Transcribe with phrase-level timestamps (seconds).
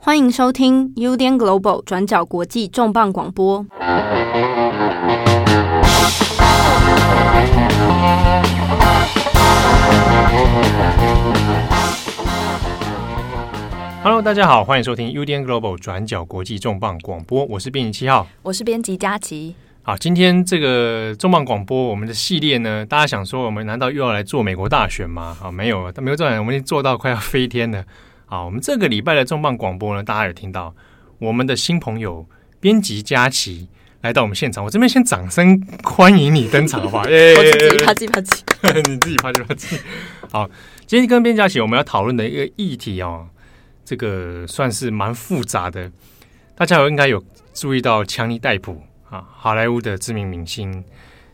[0.00, 3.66] 欢迎收听 UDN Global 转角国际重磅广播。
[14.04, 19.56] Hello，大家好，欢迎收听 UDN Global 转角国际重磅广播，我是编辑七号，我是编辑佳琪。
[19.82, 25.36] 好，今天这个重磅广播，我们的系列呢，大家想说，我们难道又要来做美国大选吗？
[25.40, 27.84] 好，没有，没有做，我们已经做到快要飞天了。
[28.30, 30.74] 好，我们这个礼拜的重磅广播呢，大家有听到
[31.18, 32.26] 我们的新朋友
[32.60, 33.68] 编辑佳琪
[34.02, 37.08] 来到我们现场，我这边先掌声欢迎你登场，好不好？
[37.08, 37.34] 耶！
[37.34, 39.80] 我自己啪叽啪叽， 你自己啪叽啪叽。
[40.30, 40.50] 好，
[40.86, 43.26] 今天跟编辑佳琪我们要讨论的一个议题哦，
[43.82, 45.90] 这个算是蛮复杂的，
[46.54, 47.24] 大家有应该有
[47.54, 48.82] 注意到强尼戴普。
[49.08, 50.84] 啊，好莱坞的知名明星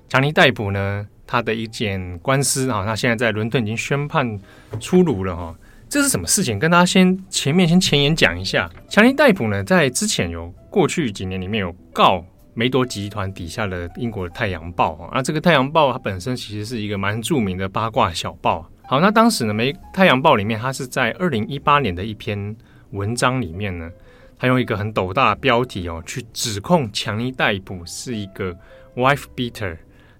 [0.08, 4.38] 强尼戴普呢，他的一件官司啊，他现在在伦敦已经宣判
[4.78, 5.52] 出炉了哈。
[5.94, 6.58] 这是什么事情？
[6.58, 8.68] 跟大家先前面先前言讲一下。
[8.88, 18.68] 强尼戴普呢，在之前有过去几年里面有告梅铎集团底下的英国的《太阳报》啊，这个《太阳报》它本身其实是一个蛮著名的八卦小报。
[18.88, 22.56] 好，那当时呢，梅《太阳报》里面，它是在二零一八年的一篇
[22.90, 23.88] 文章里面呢。
[24.36, 28.52] 他用一个很斗大的标题哦，去指控强尼戴普是一个
[28.96, 29.76] wife beater，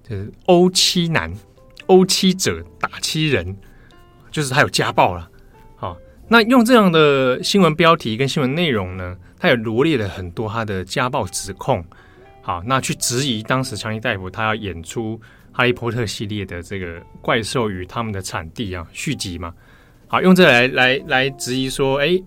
[0.08, 1.34] 就是欧妻男、
[1.86, 3.56] 欧妻者、打妻人，
[4.30, 5.28] 就是他有家暴了。
[6.28, 11.84] 那用这样的新闻标题跟新闻内容呢，他也罗列了很多他的家暴指控。
[12.42, 15.18] 好，那去质疑当时强尼戴普他要演出
[15.52, 19.54] 《哈利波特》系列的这个怪兽与他们的产地啊续集嘛。
[20.06, 22.22] 好，用这来来来质疑说，哎。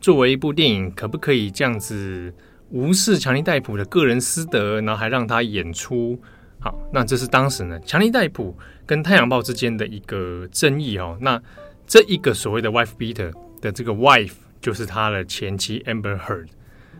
[0.00, 2.32] 作为一部电影，可不可以这样子
[2.70, 6.16] 无视强尼戴普的个人私德，然后还让他演出？
[6.60, 11.18] 好，那这是当时呢，强尼戴普跟《太阳报》之间的一个争议哦。
[11.20, 11.42] 那
[11.88, 16.46] 这一个所谓的 wife beater 的这个 wife 就是他的前妻 Amber Heard。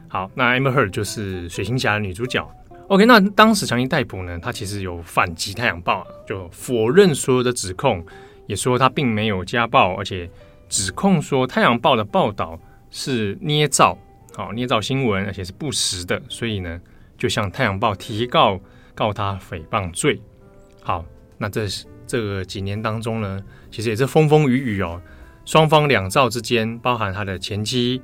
[0.08, 2.50] 好，那 Amber Heard 就是水行侠的女主角。
[2.88, 8.04] OK，那当时强尼戴普呢，他其实有反击《太阳报》，就否认所有的指控，
[8.46, 10.28] 也说他并没有家暴，而且
[10.68, 12.58] 指控说《太阳报》的报道。
[12.90, 13.98] 是捏造，
[14.34, 16.80] 好捏造新闻，而且是不实的，所以呢，
[17.18, 18.58] 就向《太阳报》提告，
[18.94, 20.18] 告他诽谤罪。
[20.80, 21.04] 好，
[21.36, 25.00] 那这是这个几年当中呢，其实也是风风雨雨哦。
[25.44, 28.02] 双方两造之间，包含他的前妻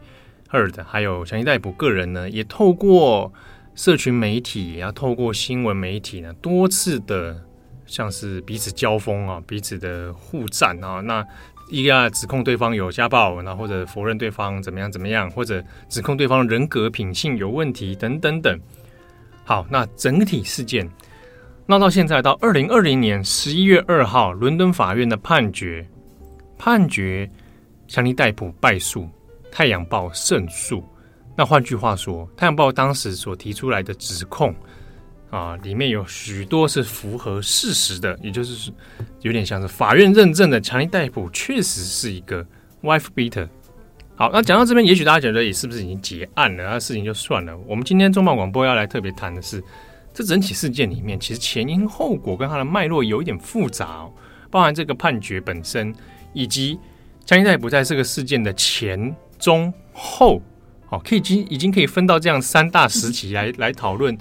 [0.50, 3.32] Heard，还有强尼戴普个人呢，也透过
[3.74, 7.42] 社群媒体，也透过新闻媒体呢，多次的
[7.86, 11.26] 像是彼此交锋啊，彼此的互战啊，那。
[11.70, 18.60] 一个指控对方有家暴，然后或者否认对方怎么样怎么样，或者指控对方人格品性有问题等等等。
[19.44, 20.86] 好，那整体事件
[21.66, 25.86] 闹到现在，到二零二零年十一月二号，伦敦法院的判决
[26.58, 27.28] 判决
[27.88, 29.08] 强尼戴普败诉，
[29.50, 30.84] 太阳报胜诉。
[31.34, 34.54] 那换句话说，太阳报当时所提出来的指控。
[35.30, 38.70] 啊，里面有许多是符合事实的，也就是
[39.22, 42.46] 有点像是法院认证的，强尼戴普确实是一个
[42.82, 43.48] wife beater。
[44.14, 46.62] 好，那讲到这边，也许大家觉得也是不是已经结案了？
[46.64, 47.56] 那事情就算了。
[47.66, 49.60] 我们今天重磅广播要来特别谈的是，
[50.14, 54.12] 这整体事件里面其实前因后果跟它的脉络有一点复杂哦，
[54.50, 55.92] 包含这个判决本身，
[56.32, 56.78] 以及
[57.26, 60.40] 强尼戴普在这个事件的前、中、后，
[60.86, 64.16] 好，可以已经已经可以分到这样三大时期来来讨论。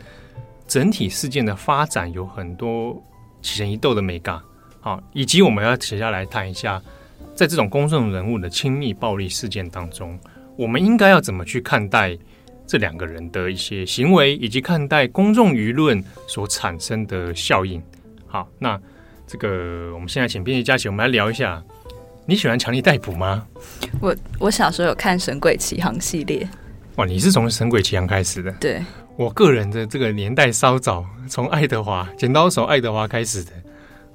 [0.65, 2.99] 整体事件的发展有很多
[3.41, 4.41] 起承一窦的美感，
[4.79, 6.81] 好，以及我们要接下来谈一下，
[7.35, 10.17] 在这种公众人物的亲密暴力事件当中，
[10.55, 12.17] 我们应该要怎么去看待
[12.65, 17.81] 这两个人的一些行为，以及看待公众舆论所产生的效应。
[18.27, 18.79] 好，那
[19.27, 21.63] 这个我们现在请编辑佳琪，我们来聊一下，
[22.25, 23.47] 你喜欢强力逮捕吗？
[24.01, 26.47] 我我小时候有看《神鬼奇航》系列，
[26.95, 28.51] 哇，你是从《神鬼奇航》开始的？
[28.53, 28.81] 对。
[29.15, 33.51] 我个人的这个年代稍早，从爱德华剪刀手爱德华开始的，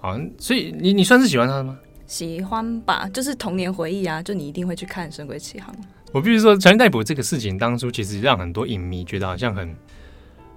[0.01, 1.79] 好，所以你你算是喜欢他的吗？
[2.09, 5.73] 喜欢吧，就是童年回忆啊，就你一定会去看《神鬼奇航》。
[6.13, 9.77] 我必须说，强尼逮捕这个事情当初其实让很多影迷觉得好像很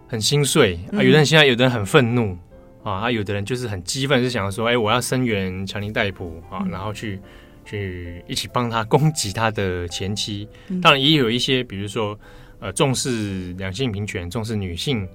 [0.08, 2.38] 很心碎啊，有的人现在有的人很愤怒
[2.84, 7.20] 啊，有的人就是很激愤，是想要说，哎，我要声援强尼逮捕啊，然后去
[7.66, 10.48] 去一起帮他攻击他的前妻。
[10.82, 12.18] 当然也有一些，比如说。
[12.64, 15.10] 呃，重视两性平权，重视女性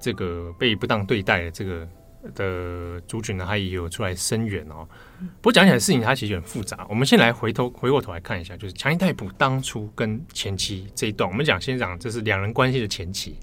[0.00, 1.88] 这个被不当对待的这个
[2.34, 4.84] 的族群呢，他也有出来声援哦。
[5.40, 6.86] 不过讲起来事情它其实很复杂。
[6.88, 13.36] 我们先来回头回过头来看一下，就是强尼戴普当初跟前妻这一段，我们讲先讲这是两人关系的前期，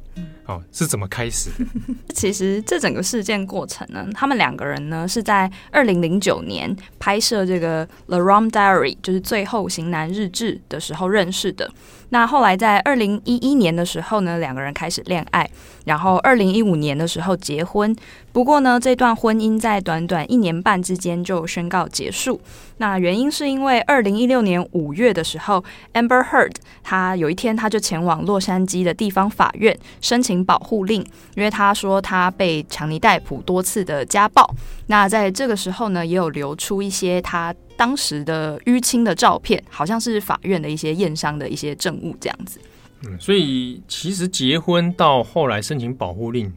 [0.45, 1.65] 哦，是怎么开始的？
[2.15, 11.69] 其实这整个事件过程呢，他们两个人呢是在二零零九年拍摄这个《The Rum Diary》就是《最后型男日志》的时候认识的。
[12.09, 15.49] 那后来在二零一一年的时候呢，两个人开始恋爱，
[15.85, 17.93] 然后二零一五年的时候结婚。
[18.31, 22.39] 不过呢，这段婚姻在短短一年半之间就宣告结束。
[22.77, 25.63] 那原因是因为二零一六年五月的时候
[25.93, 31.01] ，Amber Heard 他有一天他就前往洛杉矶的地方法院申请保护令，
[31.35, 34.49] 因为他说他被强尼戴普多次的家暴。
[34.87, 37.53] 那在这个时候呢，也有流出一些他。
[37.77, 42.57] 当时的淤青的照片，好像是法院的一些验伤的一些证物这样子。
[43.05, 46.49] 嗯，所以其实结婚到后来申请保护令，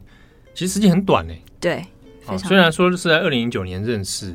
[0.53, 1.33] 其实时间很短呢。
[1.59, 1.85] 对，
[2.25, 4.33] 啊，虽然说是在二零零九年认识，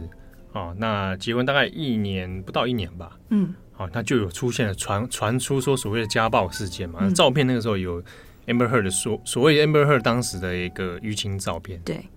[0.54, 3.18] 啊，那结婚大概一年不到一年吧。
[3.28, 7.00] 嗯，好，那就有出现了传传出说所谓的家暴事件嘛。
[7.02, 8.02] 嗯，照片那个时候有
[8.46, 11.78] Amber Heard 的所所谓 Amber Heard 当时的一个淤青照片。
[11.84, 12.08] 对。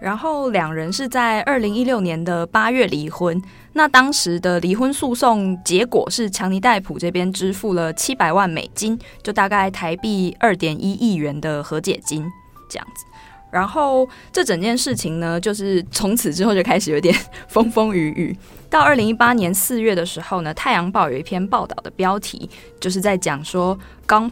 [0.00, 3.40] 然后两人是在二零一六年的八月离婚。
[3.74, 12.26] 那当时的离婚诉讼结果是强尼戴普这边支付了七百万美金，就大概台币二点一亿元的和解金
[12.68, 13.04] 这样子。
[13.52, 17.14] 然后这整件事情呢，就是从此之后就开始有点
[17.48, 18.36] 风风雨雨。
[18.70, 22.48] 到二零一八年四月的时候呢，《太阳报》有一篇报道的标题
[22.80, 23.78] 就是在讲说
[24.08, 24.30] “Gun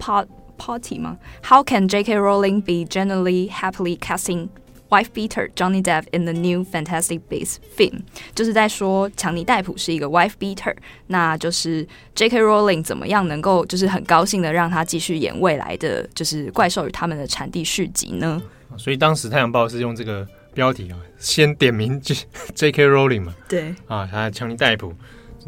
[0.56, 2.16] Party” 吗？How can J.K.
[2.18, 4.48] Rowling be generally happily casting
[4.90, 8.00] Wife beater Johnny Depp in the new Fantastic Beasts film，
[8.34, 10.74] 就是在说强尼戴普是一个 wife beater，
[11.06, 12.42] 那就是 J.K.
[12.42, 18.42] Rowling 怎么样能够就是很高兴的让他继续演未来的就是怪兽与他们的产地续集呢？
[18.76, 22.00] 所以当时太阳报是用这个标题啊，先点名
[22.56, 22.88] J.K.
[22.88, 23.34] Rowling 嘛？
[23.48, 24.92] 对啊，他强尼戴普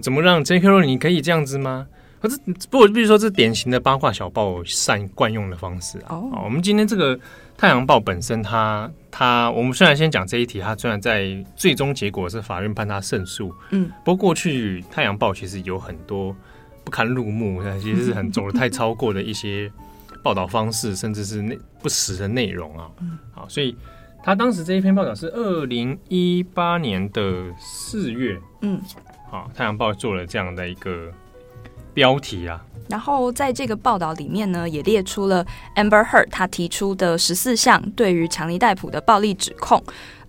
[0.01, 0.69] 怎么让 J.K.
[0.69, 1.89] Rowling 你可以这样子吗？
[2.21, 2.39] 可是
[2.71, 6.11] 不过，比如说这典型的八卦小报善惯用的方式啊。
[6.11, 7.19] 哦，我们今天这个。
[7.57, 16.35] 太阳报本身它，它它，我们虽然先讲这一题，它虽然在最终结果是法院判他胜诉，嗯，不过过去太阳报其实有很多
[16.83, 19.71] 不堪入目，其实是很走的太超过的一些
[20.25, 22.91] 报道方式，甚至是内不实的内容啊，
[23.33, 23.77] 好，所以
[24.25, 28.81] 他当时这一篇报道是二零一八年的四月，嗯，
[29.31, 31.13] 好，太阳报做了这样的一个
[31.95, 32.65] 标题啊。
[32.89, 35.47] 然后在这个报道里面呢，也列出了
[35.77, 39.83] Amber Heard 他提出的十四项对于强尼戴普的暴力指控。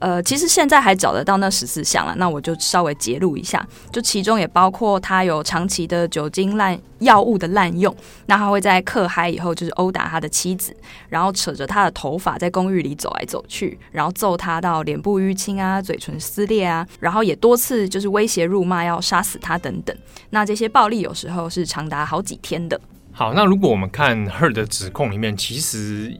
[0.03, 7.95] 呃，其实现在还找得到那十四项了，那我就稍微揭露一下，就其中也包括他有长期的酒精滥药物的滥用，
[8.25, 10.75] 那他会在克嗨以后就是殴打他的妻子，
[11.07, 19.95] 然后扯着他的头发在公寓里走来走去，然后揍他到脸部淤青啊、嘴唇撕裂啊，然后也多次就是威胁辱骂要杀死他等等。
[20.31, 22.77] 那这些暴力有时候是长达好几天的。
[23.13, 26.13] 好，那如果我们看 Her 的指控里面，其实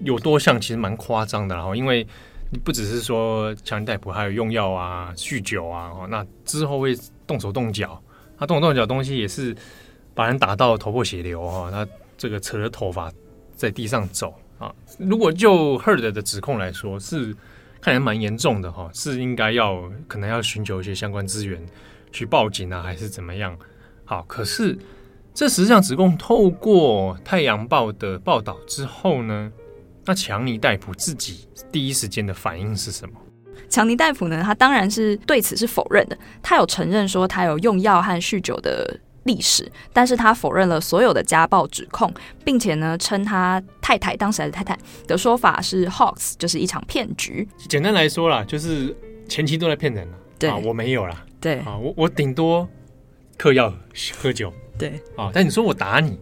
[0.00, 2.06] 有多项其实蛮夸张的，然后因为。
[2.64, 6.96] 不只是说强人逮捕，还有用药啊、酗酒啊，那之后会
[7.26, 8.02] 动手动脚，
[8.38, 9.54] 他动手动脚东西也是
[10.14, 11.86] 把人打到头破血流哈，他
[12.16, 13.12] 这个扯着头发
[13.54, 14.74] 在地上走啊。
[14.98, 17.36] 如果就 Herd 的指控来说，是
[17.82, 21.62] 看起来蛮严重的哈，是应该要可能要寻求一些相关资源
[22.10, 23.54] 去报警啊，还是怎么样？
[24.06, 24.78] 好，可是
[25.34, 29.52] 这实际上指控透过太阳报的报道之后呢？
[30.08, 33.14] 那强尼戴普自己第一时间的反应是什么？
[33.68, 34.42] 强尼戴普呢？
[34.42, 36.16] 他当然是对此是否认的。
[36.42, 42.10] 他有承认说他有用药和酗酒的历史，但是他否认了所有的家暴指控，
[42.42, 47.46] 并且呢称他太太当时还是太太的说法是 hoax，就是一场骗局。
[47.68, 48.96] 简单来说啦，就是
[49.28, 50.18] 前妻都在骗人了。
[50.38, 51.22] 对，啊，我没有啦。
[51.38, 52.66] 对，啊，我我顶多
[53.36, 53.70] 嗑药
[54.16, 54.50] 喝酒。
[54.78, 56.18] 对，啊，但你说我打你，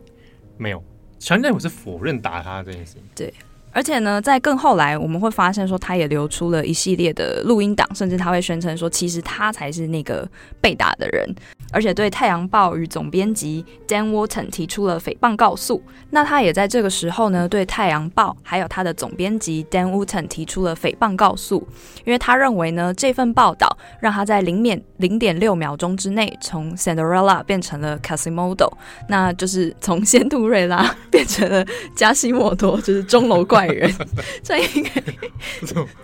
[0.57, 0.83] 没有。
[1.21, 3.03] 强尼戴普是否认打他这件事情。
[3.15, 3.33] 对。
[3.77, 10.27] 而且呢，在更后来，我们会发现说，他也流出了一系列的录音档，甚至他会宣称说，其实他才是那个
[10.63, 11.29] 被打的人。
[11.73, 15.83] 而且对《太阳报》与总编辑 Dan Walton 提出了诽谤告诉。
[16.11, 21.67] 那他也在这个时候呢，对《太阳报》还有他的总编辑 Dan Walton 提出了诽谤告诉，
[22.05, 28.73] 因为他认为呢，这份报道让他在零点零点六秒钟之内从 Cinderella 变成了 Quasimodo，
[29.09, 33.93] 那就是从仙杜瑞拉 变成了加西莫多，就是钟楼怪人。
[34.43, 35.01] 这应该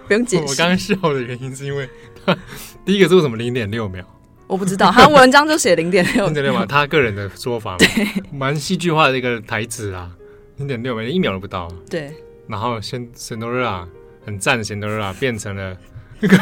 [0.06, 0.44] 不用解释。
[0.44, 1.88] 我刚刚笑的原因是因为
[2.26, 2.36] 他
[2.84, 4.04] 第一个是为什么零点六秒？
[4.52, 7.88] 我不知道， 他文章就写零点六，零点六嘛， 他个人的说法，对，
[8.30, 10.10] 蛮戏剧化的一个台词啊，
[10.58, 12.12] 零点六秒，一秒都不到，对。
[12.48, 13.86] 然后先 Cinderella
[14.26, 15.74] 很赞的 Cinderella 变成了
[16.20, 16.36] 那个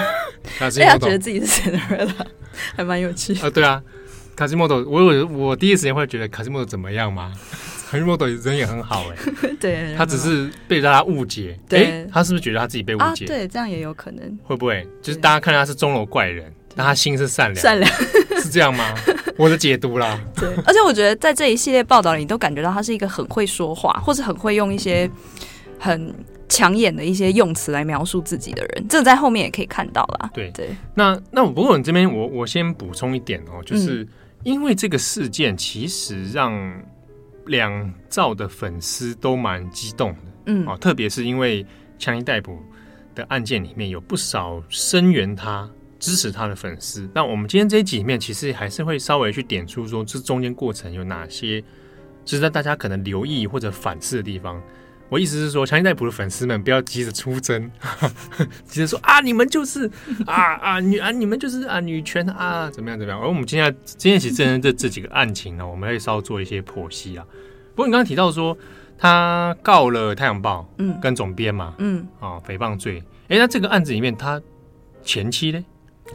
[0.59, 2.27] 卡西莫多，他觉得自己是 Cinderella，
[2.75, 3.33] 还蛮有趣。
[3.39, 3.49] 啊。
[3.49, 3.81] 对啊，
[4.35, 7.33] 卡西莫多，我有我第一时间会觉得卡西莫多怎么样吗？
[7.91, 13.29] 卡西莫多人也很好哎、欸， 对，他只是被大家误解，对、欸，他是不是觉得他自己被误解、啊？
[13.29, 14.85] 对，这样也有可能，会不会？
[15.01, 17.93] 就是大家看他是钟楼怪人，但他心是善良，善良
[18.43, 18.95] 是这样吗？
[19.37, 25.11] 我的解读啦， 对，而且我觉得在这一系列报道里，你都感觉到他是一个很会说话，或是很会用一些
[25.79, 26.15] 很
[26.49, 30.31] 抢眼的一些用词来描述自己的人，这个在后面也可以看到啦。
[30.35, 34.07] 对对，那那我不过你这边我我先补充一点哦，就是
[34.43, 36.53] 因为这个事件其实让。
[37.47, 41.67] 两兆的粉丝都蛮激动的，嗯，哦，特别是因为
[41.99, 42.57] 强尼戴普
[43.13, 45.69] 的案件里面有不少声援他、
[46.01, 47.09] 支持他的粉丝。
[47.15, 51.63] 那我们今天这一集里面，其实还是会稍微去点出说，这中间过程有哪些
[52.25, 54.61] 值得大家可能留意或者反思的地方。
[55.11, 57.69] 我意思是说，强尼戴普的粉丝们不要急着出征，
[58.65, 59.91] 急着说啊，你们就是
[60.25, 63.21] 啊啊女啊，你们就是啊女权啊，怎么样怎么样？
[63.21, 67.27] 而我们今天今天其实这这这几个案情呢，我们会稍微做一些剖析啊。
[67.75, 68.57] 不过你刚刚提到说，
[68.97, 74.41] 他告了《太阳报》嗯跟总编嘛嗯啊诽谤罪，哎、欸，那这个案子里面他
[75.03, 75.65] 前妻呢？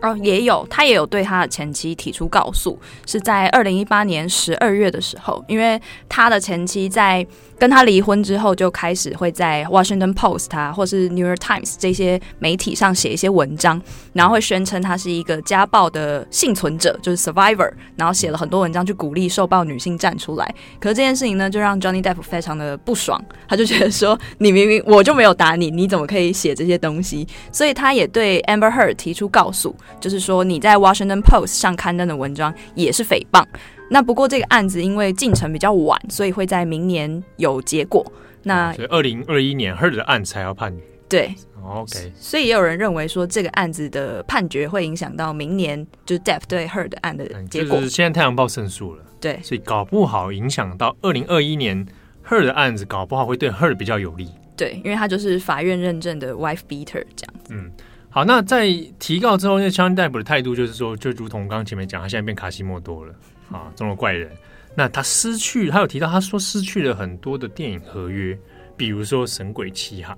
[0.01, 7.25] 哦，也有，他也有对他的前妻提出告诉，是在二零一八年十二月的时候，因为他的前妻在
[7.57, 13.81] 跟他离婚之后，就开始会在 Washington Post 啊，或是 New York Times 这些媒体上写一些文章，
[14.13, 20.53] 然后会宣称他是一个家暴的幸存者，就是 survivor，然后写了很多文章去鼓励受暴女性站出来。
[20.79, 27.25] 可是这件事情呢，就让 Johnny Depp 非常的不爽，他就觉得说，你明明我就没有打你，你怎么可以写这些东西？
[27.51, 29.73] 所以他也对 Amber Heard 提出告诉。
[29.99, 33.45] 就是说，你在 Washington Post 上刊登的文章也是诽谤。
[33.89, 38.05] 那不过这个案子因为进程比较晚，所以会在明年有结果。
[38.43, 40.83] 那所以二零二一年 Heard 的案才要判决。
[41.07, 42.11] 对，OK。
[42.15, 47.77] 所以也有人认为说，这个案子的判决会影响到明年就是 Depp 对 Heard 案的结果。
[47.77, 51.85] 就是现在太阳报胜诉了，对，所以搞不好影响到二零二一年
[52.27, 54.29] Heard 的案子，搞不好会对 Heard 比较有利。
[54.57, 57.49] 对，因为他就是法院认证的 wife beater 这样子。
[57.49, 57.71] 嗯。
[58.15, 63.13] 好，那在提告之后，那强尼戴普的态度就是说，就如同刚刚前面讲，他现在变卡西莫多了
[63.51, 64.31] 啊，中了怪人。
[64.73, 68.39] 那他失去，他有提到，他说失去了很多的电影合约，
[68.77, 70.15] 比如说《神鬼奇航》，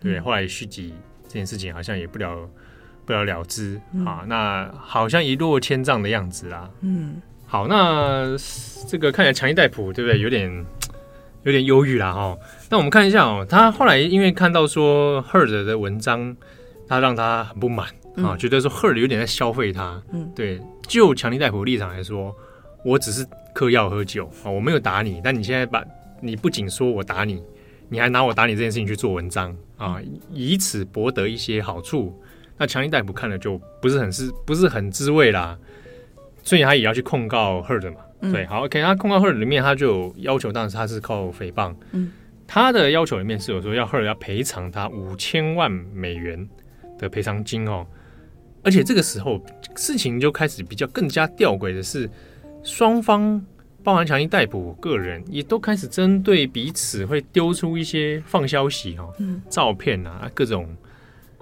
[0.00, 2.48] 对，后来续集这件事情好像也不了
[3.04, 4.22] 不了了之啊。
[4.28, 6.70] 那好像一落千丈的样子啦。
[6.82, 8.36] 嗯，好，那
[8.86, 10.20] 这个看起来强尼戴普对不对？
[10.20, 10.64] 有点
[11.42, 12.38] 有点忧郁啦哈。
[12.70, 16.36] 那我们看一下哦，他后来因为看到说 Heard 的文章。
[16.90, 20.02] 他让他很不满啊，觉得说 Heard 有点在消费他。
[20.12, 22.34] 嗯，对，就强尼戴普立场来说，
[22.84, 25.84] 我只是嗑药喝酒啊，我没有打你，但你现在把
[26.20, 27.40] 你不仅说我打你，
[27.88, 30.00] 你还拿我打你这件事情去做文章啊，
[30.32, 32.20] 以此博得一些好处。
[32.58, 35.56] 那强尼戴普看了就不是很是不是很滋味啦，
[36.42, 38.00] 所以他也要去控告 Heard 嘛。
[38.32, 41.72] 对，好，OK，他控告 Heard 里面他就有要求，当时他是靠诽谤。
[41.92, 42.10] 嗯，
[42.48, 46.48] 他的要求里面是有说要 Heard 要赔偿他五千万美元。
[47.00, 47.84] 的赔偿金哦，
[48.62, 49.42] 而且这个时候
[49.74, 52.08] 事情就开始比较更加吊诡的是，
[52.62, 53.44] 双方
[53.82, 60.68] 包含强行逮捕个人也都开始针对彼此会丢出一些放消息哦，嗯，照片啊，各种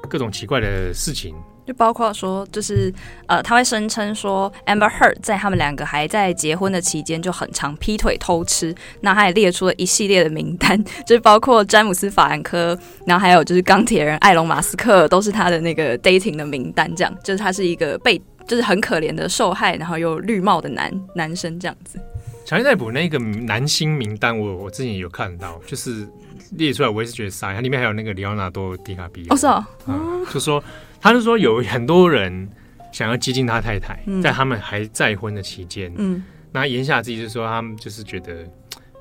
[0.08, 1.34] 各种奇怪的事情。
[1.68, 2.90] 就包括说，就是
[3.26, 8.75] 呃，他会声称说，Amber Heard 在他们两个还在结婚的期间就很常劈腿偷吃。
[9.02, 16.90] 那他也列出了一系列的名单， 就是包括詹姆斯法兰科，然后还有就是钢铁人埃隆马斯克，都是他的那个 dating 的名单。
[16.96, 22.00] 这样，就是他是一个被就是很可怜的受害，然后又绿帽的男男生这样子。
[22.46, 26.08] 强尼戴普那个男星名单，我我之前也有看到，就是
[26.52, 27.52] 列出来，我也是觉得傻。
[27.52, 30.64] 它里面还有那个里奥纳多·迪卡比，哦是哦，嗯、就说。
[31.00, 32.49] 他是说有很多人
[32.93, 38.47] 想要接近他太太，在他们还再婚的期间，嗯，那言下之意就是说他们就是觉得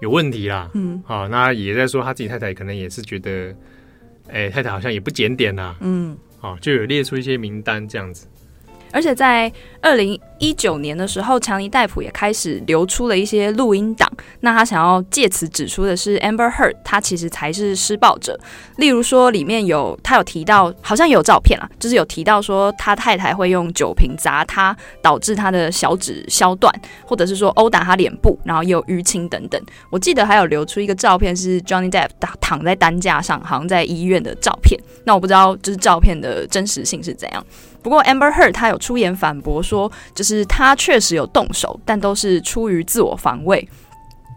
[0.02, 3.56] 有问题啦，嗯，好，那也在说他自己太太可能也是觉得，
[4.30, 8.28] 哎，太太好像也不检点啦，嗯，好，就有列出一些名单这样子。
[8.92, 9.52] 而且在
[9.82, 14.12] 二零一九年的时候，强尼戴普也开始流出了一些录音档。
[14.42, 18.40] 那他想要借此指出的是，Amber Heard 他其实才是施暴者。
[18.78, 26.74] 例如说，里面有他有提到，好像有照片啊，就是有提到说他太太会用酒瓶砸他，导致他的小指削断，
[27.06, 29.62] 或者是说殴打他脸部，然后也有淤青等等。
[29.92, 34.80] 我记得还有流出一个照片，是 Johnny Depp 躺在担架上，好像在医院的照片。
[35.06, 37.46] 那我不知道就是照片的真实性是怎样。
[37.88, 43.66] 不过 Amber Heard 他有出言反驳说，就是他确实有动手，但都是出于自我防卫。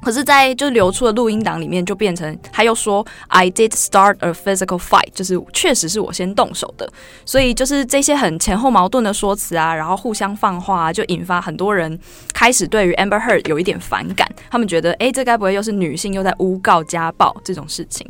[0.01, 6.89] 可是，在就流出的录音档里面，就变成他又说 I did start a physical fight，就是确实是我先动手的。
[7.27, 11.99] 所以就是这些很前后矛盾的说辞啊，然后互相放话啊，就引发很多人
[12.33, 14.31] 开始对于 Amber Heard 有一点反感。
[14.49, 18.07] 他们觉得，哎，这该不会又是女性又在诬告家暴这种事情？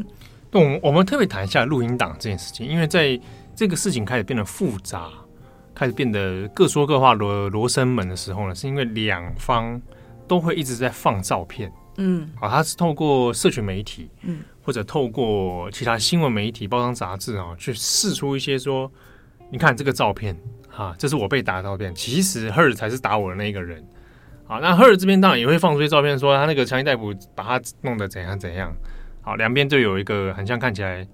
[0.50, 3.18] 那我们我们特别谈一下录音档这件事情，因为在
[3.56, 5.08] 这个事情开始变得复杂，
[5.80, 9.80] 开始变得各说各话罗罗生门的时候呢，是因为两方
[10.28, 11.72] 都会一直在放照片。
[11.96, 18.92] 嗯，啊，他是透过社群媒体，嗯，或者透过其他新闻媒体、包装杂志啊，去试出一些说，
[19.50, 20.36] 你看这个照片，
[20.68, 23.82] 哈、啊，这是我被打的照片，其实 Heard 才是打我的那一个人，
[24.44, 28.70] 好，那 Heard 这边当然也会放出一些照片，说他那个强行逮捕把他弄得怎样怎样，
[29.22, 31.08] 好，两边就有一个很像看起来，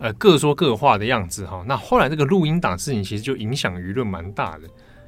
[0.00, 4.62] 呃，各说各话的样子，哈、啊，那后来这个录音档事情其实就影响舆论蛮大的，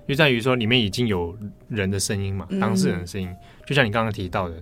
[0.07, 1.37] 就在于说里面已经有
[1.69, 3.29] 人的声音嘛，当事人的声音，
[3.67, 4.55] 就像你刚刚提到的。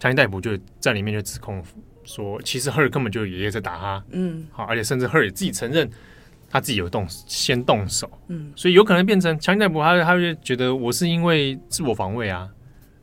[0.00, 1.60] 强尼逮捕就在里面就指控
[2.04, 5.90] 说，其实 Heard 根本就爷爷在打他，嗯，好，而且甚至 Heard 也自己承认
[6.48, 12.48] 他自己有动先动手，嗯，所以有可能变成强尼戴普他他就觉得我是因为自我防卫啊，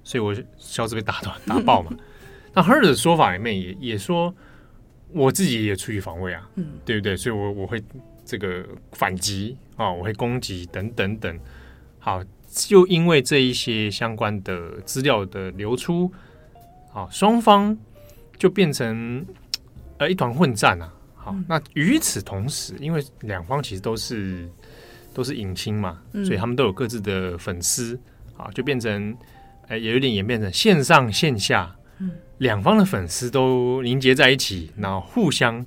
[0.06, 1.92] 所以我小子被打断打爆嘛。
[2.56, 4.34] 那 Heard 的说法里面也也说
[5.16, 7.16] 我自己也出于防卫啊，嗯，对不对？
[7.16, 7.82] 所以我我会
[8.26, 11.40] 这个反击啊，我会攻击等等等。
[12.00, 16.12] 好，就因为这一些相关的资料的流出。
[16.92, 17.78] 好，双方
[18.38, 19.26] 就变成
[19.98, 20.94] 呃一团混战啊。
[21.16, 24.48] 好，嗯、那与此同时，因为两方其实都是
[25.14, 28.00] 都是影星嘛，嗯、所以他们都有各自的粉丝
[28.38, 29.12] 啊，就变成
[29.64, 31.85] 哎、呃，也有点演变成线上线下，嗯，
[32.40, 35.66] 两方的粉丝都凝结在一起，然后互相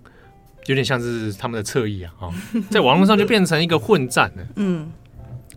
[0.66, 2.28] 有点像是他们的侧翼啊，啊，
[2.70, 4.90] 在网络上就变成一个混战了，嗯。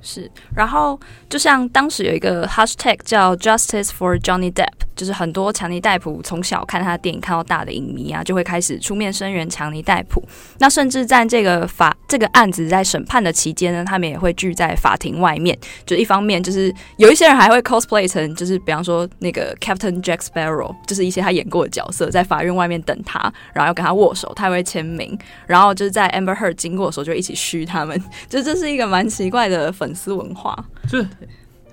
[0.02, 10.24] 是，然后就像当时有一个 hashtag 叫 Justice for Johnny Depp，就是很多强尼戴普从小看他的电影看到大的影迷啊，就会开始出面声援强尼戴普。
[10.58, 15.56] 那甚至在这个法这个案子在审判的期间呢，他们也会聚在法庭外面。
[15.86, 23.20] 就一方面就是有一些人还会 cosplay 成，就是比方说那个 Captain Jack Sparrow，就是一些他演过的角色，在法院外面等他，
[23.54, 25.16] 然后要跟他握手，他会签名。
[25.46, 28.02] 然后就是在 Amber Heard 经过的时候，就一起嘘他们。
[28.28, 29.91] 就这是一个蛮奇怪的粉。
[29.92, 30.58] 粉丝文化，
[30.88, 31.08] 就是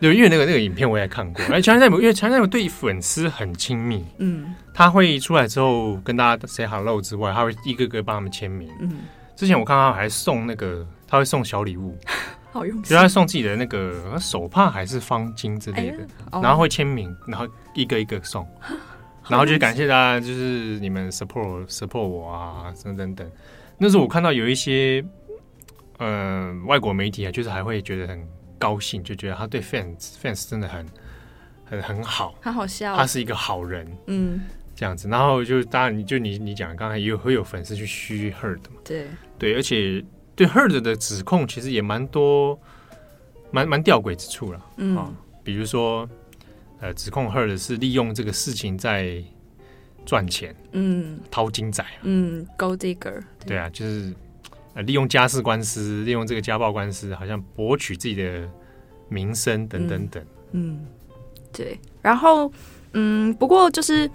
[0.01, 9.03] 有因为那个那个影片我也看过，哎，强尼戴普因为强尼戴普对粉丝很亲密，嗯，他会出来之后跟大家 say hello 之外，他会一个个帮他们签名，嗯，
[9.37, 11.97] 之前我看他还送那个他会送小礼物，
[12.51, 15.99] 好用心，就他送自己的那个手帕还是方巾之类的，
[16.33, 18.45] 哎、然后会签名，然后一个一个送，
[19.29, 23.31] 然后就感谢大家，就是你们 support support 我啊，等等等，
[23.79, 25.05] 那时候我看到有一些。
[25.99, 28.27] 呃，外国媒体啊，就是还会觉得很
[28.59, 30.87] 高兴，就觉得他对 fans fans 真的很
[31.65, 34.41] 很很好，很好笑，他是一个好人，嗯，
[34.77, 35.09] 这样子。
[35.09, 39.07] 然后就当然，你就你你讲刚才也有会有粉丝去嘘 Heard 嘛，对。
[39.39, 40.05] 对，而且
[40.37, 42.59] 对 Heard 的指控其实也蛮多，
[43.51, 46.09] 蛮蛮吊诡之处了，嗯、啊，比如说
[46.81, 49.21] 呃，指控 Heard 是利用这个事情在
[50.07, 54.15] 赚钱，嗯，淘金仔，嗯，Gold Digger，对，对啊，就是。
[54.83, 58.49] 利用家事官司，利用这个家暴官司，好像博取自己的
[59.09, 60.79] 名声等等等嗯。
[60.79, 60.87] 嗯，
[61.53, 61.79] 对。
[62.01, 62.51] 然后，
[62.93, 64.11] 嗯，不过就是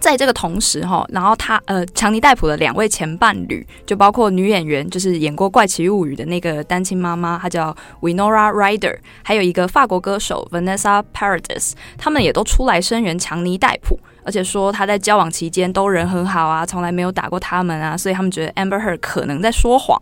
[0.00, 13.98] 在这个同时哈，然后他呃，强尼戴普的两位前伴侣，就包括女演员，就是演过《怪奇物语》的那个单亲妈妈，她叫 Winora Ryder，还有一个法国歌手 Vanessa Paradis，他们也都出来声援强尼戴普。
[14.24, 19.98] 而且说他在交往期间都人很好啊，从来没有打过他们啊，所以他们觉得 Amber Heard 可能在说谎。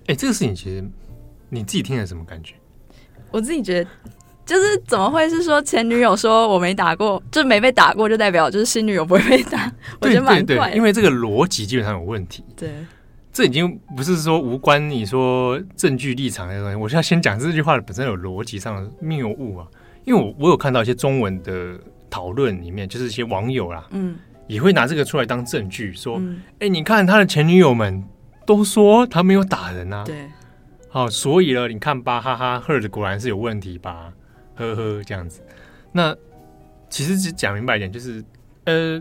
[0.00, 0.84] 哎、欸，这个事情其实
[1.48, 2.54] 你自己听了什么感觉？
[3.30, 3.90] 我自己觉得
[4.46, 9.72] 就是怎么会是说前女友说我没打过，就没被打过，就代表就是新女友不会被打？
[10.00, 12.44] 我觉得蛮怪因为这个逻辑基本上有问题。
[12.56, 12.70] 对，
[13.32, 16.76] 这已经不是说无关你说证据立场的东西。
[16.76, 19.66] 我现在先讲这句话本身有逻辑上的谬误啊，
[20.04, 21.78] 因为我我有看到一些中文的。
[22.10, 24.14] 讨论里面就是一些网友啦，嗯，
[24.46, 28.04] 也会拿这个出来当证据，说，哎、嗯欸，你看他的前女友们
[28.46, 30.30] 都说他没有打人啊，对，
[30.88, 34.12] 好，所以了，你看吧，哈哈，Heard 果然是有问题吧，
[34.54, 35.40] 呵呵，这样子。
[35.92, 36.16] 那
[36.88, 38.24] 其实只讲明白一点，就是，
[38.64, 39.00] 呃，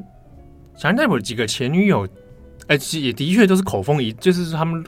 [0.78, 2.08] 强尼戴普几个前女友，
[2.68, 4.86] 哎、欸，也的确都是口风一，就是他们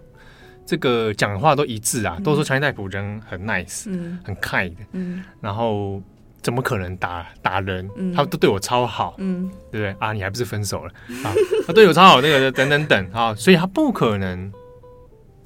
[0.65, 6.01] 这个讲话都一致啊，嗯、都说强尼戴普人很 nice，嗯，很 kind，嗯，然后。
[6.41, 7.89] 怎么可能打打人？
[7.95, 10.13] 嗯、他都对我超好，嗯，对不对啊？
[10.13, 11.34] 你还不是分手了啊？
[11.65, 14.54] 他对我超好，那个等等等啊，所以他不可能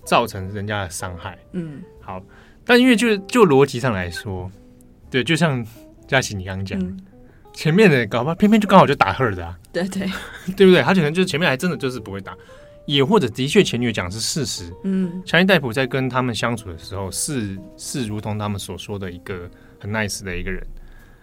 [0.03, 2.21] 造成人家的伤害，嗯，好。
[2.65, 4.51] 但因为就就逻辑上来说，
[5.09, 5.65] 对，就像
[6.07, 6.97] 佳琪你刚刚讲，
[7.53, 10.07] 前面的搞不好偏偏就刚好就打 her 的啊，对对
[10.55, 10.81] 对不对？
[10.81, 12.35] 他可能就是前面还真的就是不会打，
[12.85, 14.71] 也或者的确前女友讲的是事实。
[14.83, 20.65] 嗯，强尼戴普在跟他们相处的时候是是如同他们所说的一个很 nice 的一个人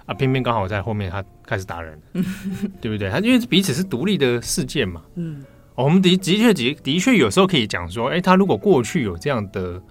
[0.07, 1.99] 啊，偏偏刚好在后面他开始打人，
[2.81, 3.11] 对不对？
[3.11, 5.03] 他因为彼此是独立的事件嘛。
[5.14, 5.44] 嗯，
[5.75, 9.83] 我们的的确的的确有时候可以讲说，哎，他如果过去有这样的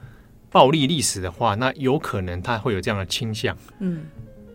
[0.56, 3.54] 暴力历史的话，那有可能他会有这样的倾向。
[3.82, 4.06] 嗯。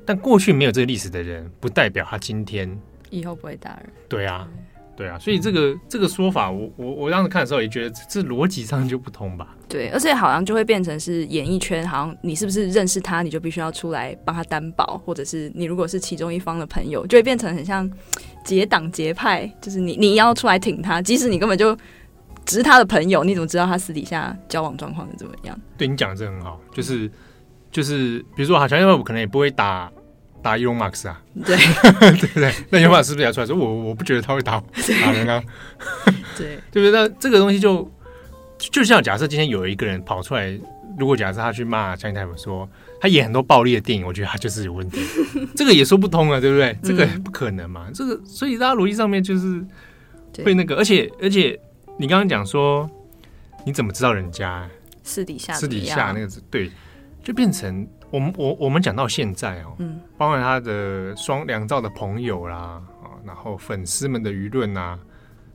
[0.07, 2.67] 但过去没有这个历史的人，不代表他今天
[3.11, 3.91] 以后不会打人。
[4.09, 4.49] 对啊，
[4.97, 9.55] 对啊，所以这个这个说法，我我我当时看的时候也觉得这逻辑上就不通吧。
[9.69, 17.89] 对，而且好像就会变成是演艺圈，好像你是不是认识他，你就必须要出来帮他担保，或者是你如果是其中一方的朋友，就会变成很像
[18.43, 21.77] 结党结派，就是你你要出来挺他，即使你根本就
[22.51, 25.59] 只是他的朋友，你怎么知道他私底下交往状况是怎么样？
[25.79, 27.11] 对，你讲的这很好，就是
[27.71, 29.91] 就是比如说好像因为我可能也不会打。
[30.43, 31.55] 打伊隆马斯啊， 对
[32.17, 32.51] 对不对？
[32.71, 34.59] 那伊隆马斯是不是也出来说，我我不觉得他会打
[35.05, 35.43] 打人啊？
[36.35, 36.93] 对对不对？
[36.93, 37.87] 那这个东西就
[38.59, 40.59] 就像假设今天有一个人跑出来，
[40.99, 42.67] 如果假设他去骂强尼戴普说
[43.03, 44.99] 他演很多暴力的电影，我觉得他就是有问题，
[45.55, 46.75] 这个也说不通啊，对不对？
[46.83, 49.63] 这个不可能嘛，这个所以大家逻辑上面就是
[50.43, 51.61] 会那个，而且而且
[52.01, 52.91] 你刚刚讲说
[53.63, 54.67] 你怎么知道人家？
[55.03, 56.71] 私底下私底下那个对，
[57.23, 57.87] 就变成。
[58.11, 64.99] 我们我我们讲到现在哦，嗯，包括他的双两造的朋友啦，啊，然后粉丝们的舆论啊，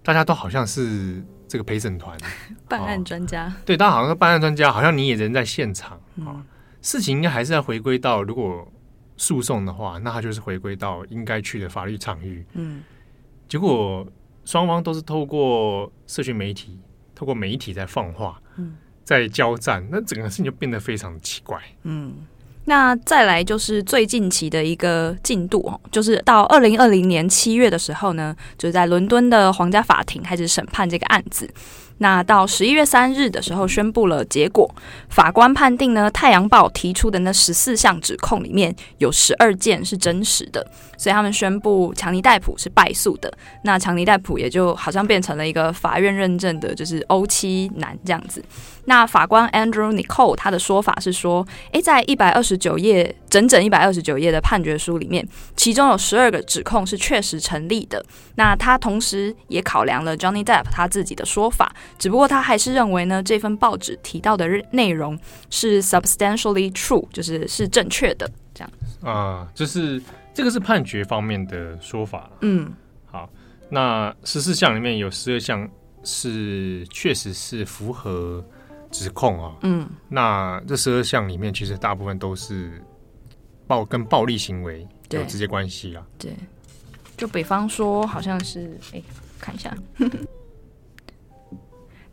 [0.03, 2.15] 大家都好像是这个陪审团。
[2.69, 6.45] 办案专家，对，大家好像是办案专家，好像你也人在现场啊，
[6.81, 8.71] 事情应该还是要回归到，如果
[9.17, 12.83] 诉讼的话，那他就是回归到应该去的法律场域，嗯，
[13.49, 14.07] 结果
[14.45, 16.79] 双方都是透过社群媒体，
[17.13, 22.13] 透过媒体在放话，嗯，在交战，那整个事情就变得非常奇怪，嗯。
[22.67, 31.47] 那再来就是最近期的一个进度哦，就是到二零二零年七月的时候呢，就是在伦敦的皇家法庭开始审判这个案子。
[31.99, 34.69] 那到十一月三日的时候宣布了结果，
[35.09, 40.65] 法官判定呢，《太阳报》提出的那十四项指控里面有十二件是真实的，
[40.97, 43.31] 所以他们宣布强尼戴普是败诉的。
[43.63, 48.43] 那强尼戴普也就好像变成了一个法院认证的，就是欧七男这样子。
[48.87, 58.01] 那法官 Andrew Nicole 他的说法是说，诶，在一百二十九页，整整一百二十九页的判决书里面，其中有十二个指控是确实成立的。
[58.35, 65.19] 那他同时也考量了 Johnny Depp 他自己的说法，只不过他还是认为呢，这份报纸提到的内容
[65.49, 68.31] 是 substantially true，就是是正确的。
[68.53, 68.71] 这样
[69.03, 70.01] 啊，就是
[70.33, 72.29] 这个是判决方面的说法。
[72.39, 72.71] 嗯，
[73.05, 73.29] 好，
[73.69, 75.69] 那十四项里面有十二项
[76.05, 78.41] 是确实是符合。
[78.91, 82.81] 指控啊，嗯，那这十二项里面，其实大部分都是
[83.67, 86.01] 暴跟暴力行为有直接关系啦。
[86.17, 86.33] 对，
[87.17, 89.03] 就比方说，好像是，哎、欸，
[89.39, 89.75] 看一下，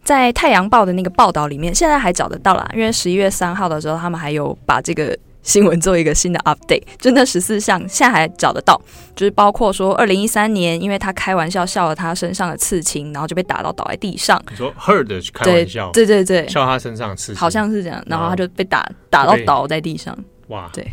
[0.04, 5.18] 在《太阳报》的那个报道里面，现在还找得到啦，因为十一月三号的时候，他们还有把这个。
[5.44, 8.80] 新闻做一个新的 update，就那十四项现在还找得到，
[9.16, 14.40] 就是包括说二零一三年，因为他开玩笑笑了他身上的刺青，然后就被打到倒在地上。
[14.48, 20.16] 你说 her 的开玩笑，对对对对，笑他身上的刺青，好像是这样，然后他就被打打到倒在地上。
[20.46, 20.88] 哇，对，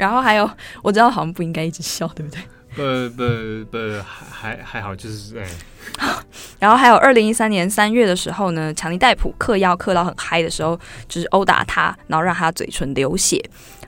[0.00, 0.50] 然后还有
[0.82, 2.40] 我知道好像不应该一直笑，对不对？
[2.74, 5.46] 不不不，还还好，就是哎。
[6.58, 13.42] 然后还有二零一三年三月的时候呢，强尼戴普嗑药嗑到很嗨的时候，就是殴打他，然后让他嘴唇流血。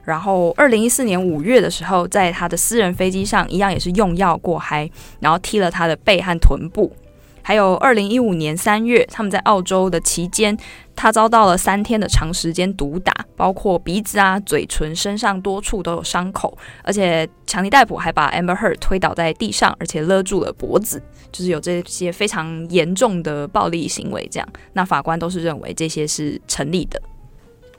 [0.04, 6.94] 然后，二零一四年五月的时候，在他的私人飞机上，一样也是用药过嗨，然后踢了他的背和臀部。
[7.42, 10.56] 还有二零一五年三月，他们在澳洲的期间，
[10.94, 16.56] 他遭到了三天的长时间毒打，包括鼻子啊、嘴唇、身上多处都有伤口。
[16.82, 24.28] 而且，强尼戴普还把 Amber Heard 推倒在地上，而且勒住了脖子，就是有这些非常严重的暴力行为。
[24.30, 27.00] 这样，那法官都是认为这些是成立的。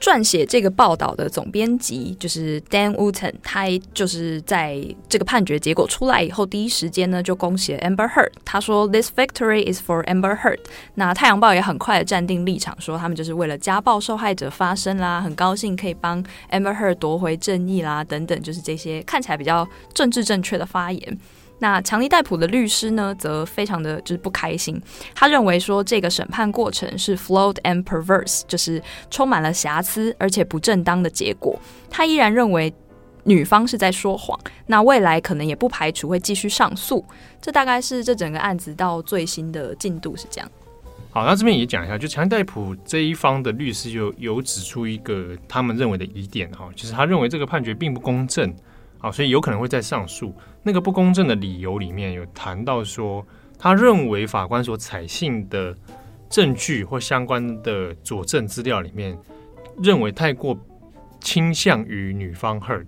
[0.04, 3.64] 撰写这个报道的总编辑就是 Dan Wootton，他
[3.94, 8.28] 就是在这个判决结果出来以后，第一时间呢就恭喜 Amber Heard。
[8.44, 10.58] 他说：“This victory is for Amber Heard。”
[10.96, 21.18] 那太阳报也很快的站定立场，说他们就是为了家暴受害者发声啦，很高兴可以帮 Amber Heard 夺回正义啦，等等，就是这些看起来比较政治正确的发言。
[21.64, 24.78] 那强尼戴普的律师呢，则非常的就是不开心。
[25.14, 31.58] 他认为说，这个审判过程是 flawed and perverse，就是充满了瑕疵而且不正当的结果。
[31.88, 32.70] 他依然认为
[33.22, 34.38] 女方是在说谎。
[34.66, 37.02] 那未来可能也不排除会继续上诉。
[37.40, 40.50] 这大概是这整个案子到最新的进度是这样。
[41.12, 48.54] 好，那这边也讲一下，就强尼戴普这一方的律师就有指出一个他们认为的疑点哈，就是他认为这个判决并不公正。
[49.04, 50.34] 啊，所以有可能会在上诉。
[50.62, 53.22] 那个不公正的理由里面有谈到说，
[53.58, 55.76] 他认为法官所采信的
[56.30, 59.14] 证据或相关的佐证资料里面，
[59.82, 60.58] 认为太过
[61.20, 62.86] 倾向于女方 Heard，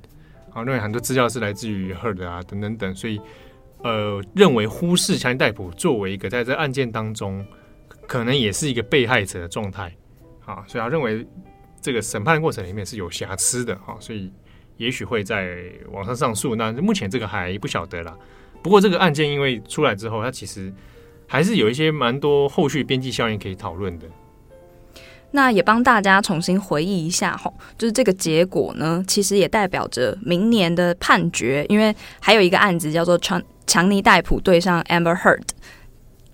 [0.55, 3.21] 啊，认为很多资料是来自于 Heard 啊，等等等，所以
[3.83, 7.47] 呃，认为忽视强尼戴普作为一个在这案件当中
[8.07, 9.95] 可能也是一个被害者的状态，
[10.47, 11.27] 啊，所以他认为。
[11.79, 14.33] 这个审判过程里面是有瑕疵的哈，所以
[14.77, 15.57] 也许会在
[15.91, 16.57] 网上上诉。
[16.57, 18.17] 那目前这个还不晓得啦。
[18.63, 20.73] 不过这个案件因为出来之后，它其实
[21.27, 24.07] 还是有一些蛮多后续边际效应可以讨论的。
[25.33, 35.43] 那也帮大家重新回忆一下哈，就是这个结果呢，其实也代表着明年的判决，因为还有一个案子叫做强强尼戴普对上 Amber Heard。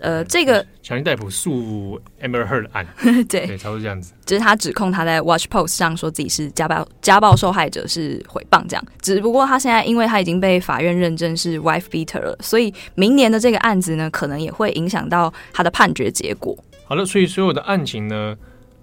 [0.03, 2.85] 呃，这个强尼戴普诉 Amber Heard 案，
[3.29, 4.13] 对，对，差不多这样子。
[4.27, 8.85] 就是他指控他在 Watch Post 上说自己是家暴家暴受害者，是诽谤这样。
[9.01, 16.59] 只不过他现在因为他已经被法院认证是 wife beater 了，所以明年的这个案子呢，可能也会影响到他的判决结果。
[16.85, 18.37] 好了，所以所有的案情呢，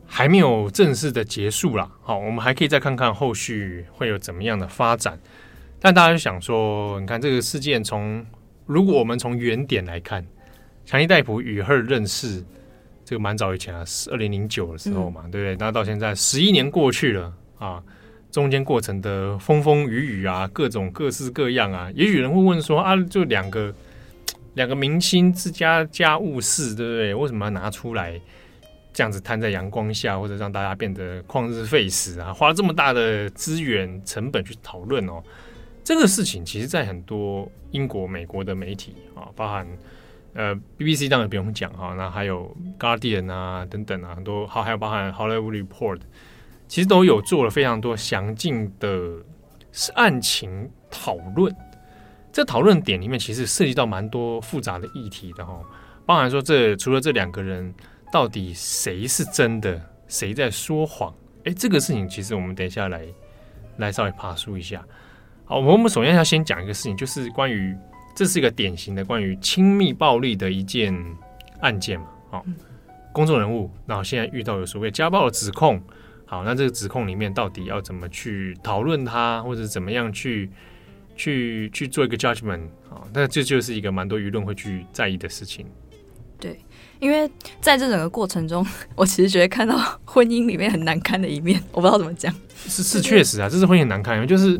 [0.08, 1.92] 还没有正式的结束啦。
[2.02, 5.20] 好，我们还可以再看看后续会有怎么样的发展。
[5.82, 8.26] 但大家就想说，你看这个事件从，
[8.66, 10.26] 如果我们从原点来看。
[10.90, 12.44] 强尼戴普与 Heard 认识，
[13.06, 15.56] 这个蛮早以前啊，是二零零九的时候嘛，嗯、对不对？
[15.60, 17.84] 那到现在十一年过去了啊，
[18.32, 23.72] 中间过程的风风雨雨啊，各种各式各样啊，也许人会问说啊，就两个
[24.56, 27.14] 两个明星之家家务事，对不对？
[27.14, 28.20] 为什么要拿出来
[28.92, 32.34] 这样子摊在阳光下，或者让大家变得旷日费时啊？
[32.34, 35.22] 花了这么大的资源成本去讨论哦，
[35.84, 39.68] 这个事情其实，在很多英国、美国的媒体啊，包含。
[40.40, 46.00] 呃，BBC 当然不用讲哈，那还有 Guardian 啊等等啊，很多好，还有包含 Hollywood Report，
[46.66, 49.18] 其实都有做了非常多详尽的
[49.96, 51.54] 案情讨论。
[52.32, 55.60] 这讨论点里面其实涉及到蛮多复杂的议题的哈，
[56.06, 57.74] 包含说这除了这两个人
[58.10, 61.14] 到底谁是真的，谁在说谎？
[61.44, 63.06] 哎，这个事情其实我们等一下来
[63.76, 64.82] 来稍微爬梳一下。
[65.44, 67.76] 好，我们首先要先讲一个事情，就是关于。
[68.20, 70.94] 这是一个典型的关于亲密暴力的一件
[71.62, 72.08] 案件嘛？
[72.30, 72.46] 好，
[73.14, 75.82] 公众人物，然后现在遇到有所谓家暴的指控，
[76.26, 80.50] 好，那这个指控里面到底要怎么去讨论它，或者怎么样去
[81.16, 83.08] 去去做一个 judgment 啊？
[83.14, 85.66] 那这就是一个蛮多舆论会去在意的事情。
[86.38, 86.60] 对，
[87.00, 87.26] 因为
[87.62, 92.36] 在这整个过程中，我其实觉得看到婚姻里面很难堪的一面，我不知道怎么讲。
[92.68, 94.60] 是是，确实啊，这是婚姻很难堪，就是。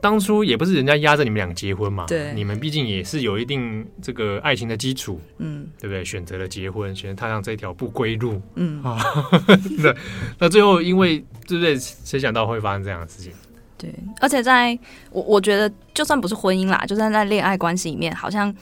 [0.00, 6.04] 当初也不是人家压着你们俩结婚嘛，对，你们毕竟也是有一定这个爱情的基础，嗯，对不对？
[6.04, 8.98] 选择了结婚，选择踏上这条不归路，嗯啊，
[9.78, 9.94] 那
[10.38, 11.76] 那最后因为对不对？
[11.78, 13.32] 谁想到会发生这样的事情？
[13.76, 14.78] 对，而且在
[15.10, 18.54] 我我觉得，就算不是婚姻啦，就算在恋爱关系里面，好像。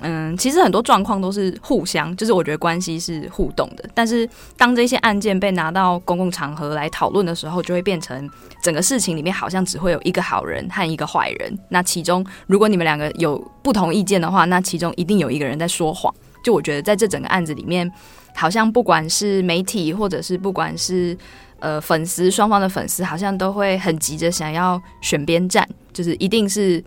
[0.00, 3.88] 嗯，其实很多状况都是互相，就是我觉得关系是互动的。
[3.94, 8.28] 但是当这些案件被拿到公共场合来讨论的时候，就会变成
[8.60, 11.56] 整个事情里面好像只会有一个好人和一个坏人。
[11.68, 16.12] 那其中，如果你们两个有不同意见的话，那其中一定有一个人在说谎。
[16.42, 17.90] 就我觉得在这整个案子里面，
[18.34, 21.16] 好像不管是媒体或者是不管是
[21.60, 26.82] 呃粉丝双方的粉丝，好像都会很急着想要选边站，就是一定是。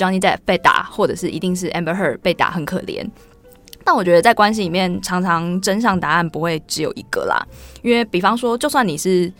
[0.00, 3.06] Johnny Depp 被打，或者是一定是 Amber Heard 被打，很可怜。
[3.84, 7.46] 但我觉得在关系里面，常常真相答案不会只有一个啦。
[7.82, 9.30] 因为比方说，就算你是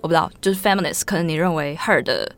[0.00, 2.30] 我不知道，就是 feminist，可能你认为 Heard 的。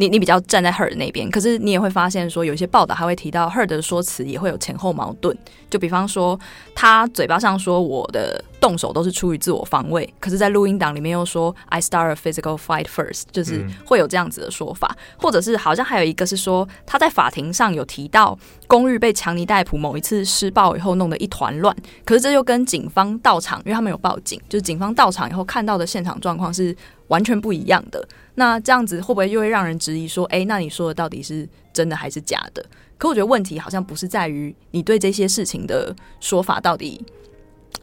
[0.00, 5.36] 你你比较站在 Heard 那边，可是你也会发现说，有些报道还会提到 Heard 的说辞也会有前后矛盾。
[5.68, 6.40] 就比方说，
[6.74, 14.96] 他嘴巴上说我的动手都是出于自我防卫，可是，在录音档里面又说 I start a physical fight first，就是会有这样子的说法。
[15.18, 18.36] 或者是好像还有一个是说，他在法庭上有提到
[18.66, 26.74] 公寓被强尼戴普某一次施暴以后弄得一团乱，可是这又跟警方到场，因为他们有报警，就是警方到场以后看到的现场状况是
[27.08, 28.02] 完全不一样的。
[28.40, 32.64] 那这样子会不会又会让人质疑说，哎、欸，那你说的到底是真的还是假的？
[32.96, 37.04] 可我觉得问题好像不是在于你对这些事情的说法到底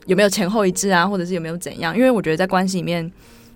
[0.08, 1.96] 有没有前后一致啊，或者是有没有怎样？
[1.96, 3.06] 因为我觉得在关系里面，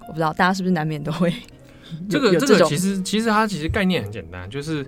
[0.02, 1.34] 我不知道大家是不是难免都会
[2.08, 4.86] 这个这个其实其实它其实概念很简单，就是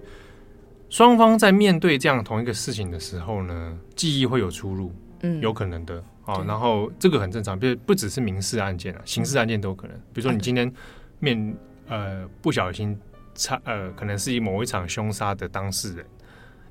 [0.92, 6.44] 双方在面对这样同一个事情的时候呢，记忆会有出入，嗯，有可能的啊。
[6.46, 9.98] 然后这个很正常，不不只是民事案件啊，刑事案件都有可能。
[10.14, 10.72] 比如说你今天
[11.18, 11.58] 面。
[11.94, 12.98] 呃，不小心，
[13.36, 16.04] 差呃，可能是以某一场凶杀的当事人，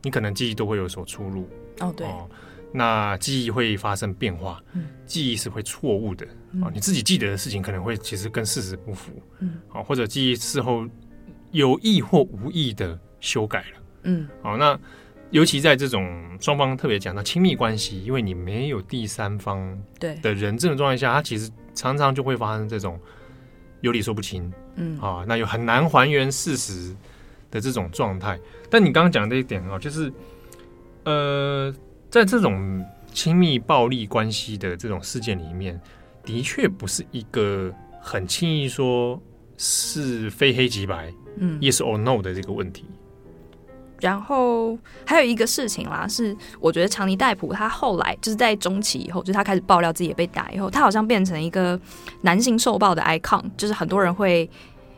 [0.03, 1.49] 你可能记忆都会有所出入。
[1.79, 2.29] 哦，对，哦，
[2.73, 6.27] 那记忆会发生变化，嗯，记忆是会错误的。
[6.61, 9.13] 啊，哦，你自己记得的事情可能会其实跟事实不符。
[9.39, 10.85] 嗯，好，哦，或者记忆事后
[11.53, 13.83] 有意或无意的修改了。
[14.03, 14.77] 嗯，好，那
[15.31, 22.99] 尤其在这种双方特别讲到亲密关系，因为你没有第三方对的人证的状态下，它其实常常就会发生这种
[23.83, 26.97] 有理说不清，嗯啊，那又很难还原事实
[27.51, 28.39] 的这种状态。
[28.71, 30.11] 但你刚刚讲的一点啊，就是
[31.05, 31.73] 呃，
[32.09, 35.79] 在这种亲密暴力关系的这种事件里面，
[36.25, 39.21] 的确不是一个很轻易说
[39.59, 42.87] 是非黑即白，嗯，yes or no 的这个问题。
[44.03, 51.81] 然后还有一个事情啦，是我觉得强尼戴普他后来就是在中期以后，就是他开始爆料自己也被打以后，他好像变成一个
[52.23, 54.51] 男性受暴的 icon，就是很多人会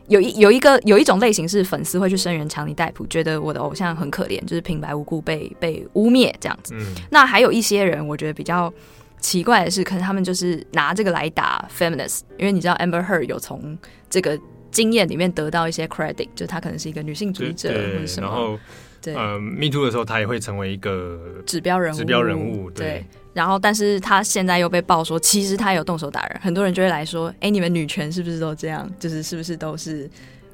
[0.07, 6.73] 有一有一个有一种类型是粉丝会去声援强尼戴普，觉得我的偶像很可怜，就是平白无故被被污蔑这样子。
[6.75, 8.73] 嗯，那还有一些人，我觉得比较
[9.19, 13.77] 奇怪的是，可能他们就是拿这个来打 feminist，因为你知道 Amber Heard 有从
[14.09, 14.35] 这个
[14.71, 18.57] 经验里面得到一些 credit，就他可能是一个女性主义者或者什么，然后。
[19.05, 21.95] 对，呃，Me Too 的时候，他也会成为一个指标人物。
[21.95, 22.85] 指标人物，对。
[22.85, 26.39] 对，然后，但是他现在又被爆说，其实他有动手打人。
[26.41, 28.89] 很多人就会来说，哎，你们女权是不是都这样？
[28.97, 30.09] 就是是不是都是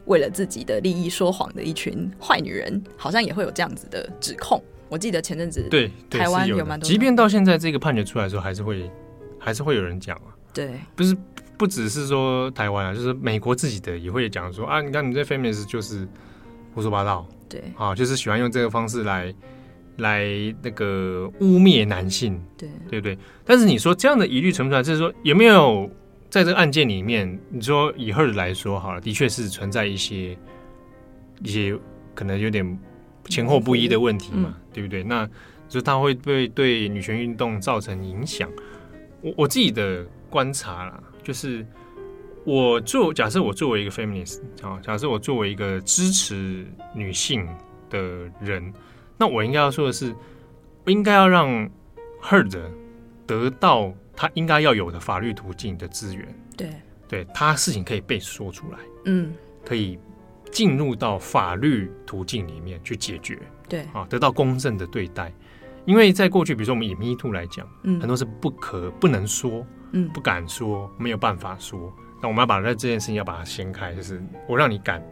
[0.05, 2.83] 为了自己的利益说谎的一群坏女人？
[2.97, 4.61] 好像也会有这样子的指控。
[4.89, 8.91] 我记得前阵子对，对台湾有蛮多，即便到现在这个判决出来的时候，还是会
[9.39, 10.35] 还是会有人讲啊。
[10.53, 11.15] 对，不是
[11.57, 16.05] 不只是说台湾啊，就是美国自己的也会讲说啊，你看你这 feminist 就是
[16.73, 17.25] 胡说八道。
[17.51, 19.33] 对，啊，就是喜欢用这个方式来
[19.97, 20.25] 来
[20.63, 23.17] 那个污蔑男性，对，对不对？
[23.43, 24.87] 但是你说这样的疑虑存不存在？
[24.87, 25.89] 就是说有没有
[26.29, 30.37] 在这个案件里面，你说以 Heard 来说好了，的确是存在一些
[31.43, 31.77] 一些
[32.15, 32.79] 可能有点
[33.25, 35.03] 前后不一的问题嘛，嗯、对不对？
[35.03, 35.29] 那
[35.67, 38.49] 就他会不会对女权运动造成影响？
[39.21, 41.65] 我我自己的观察啦，就是。
[42.43, 47.47] 我作假设我作为一个 feminist 啊，假设我作为一个支持女性
[47.89, 47.99] 的
[48.39, 48.73] 人，
[49.17, 50.15] 那我应该要说的是，
[50.85, 51.69] 我应该要让
[52.21, 52.57] Heard
[53.27, 56.35] 得到他应该要有的法律途径的资源。
[56.57, 56.69] 对，
[57.07, 59.99] 对他事情可以被说出来，嗯，可以
[60.51, 63.37] 进入到法律途径里面去解决。
[63.69, 65.31] 对，啊，得到公正的对待。
[65.85, 71.91] 因为在过去，比如说我们以 Me Too 来讲，嗯，很多是不可不能说，嗯，不敢说，没有办法说。
[72.21, 75.03] 那我们要把这件事情要把它掀开，就是我让你敢，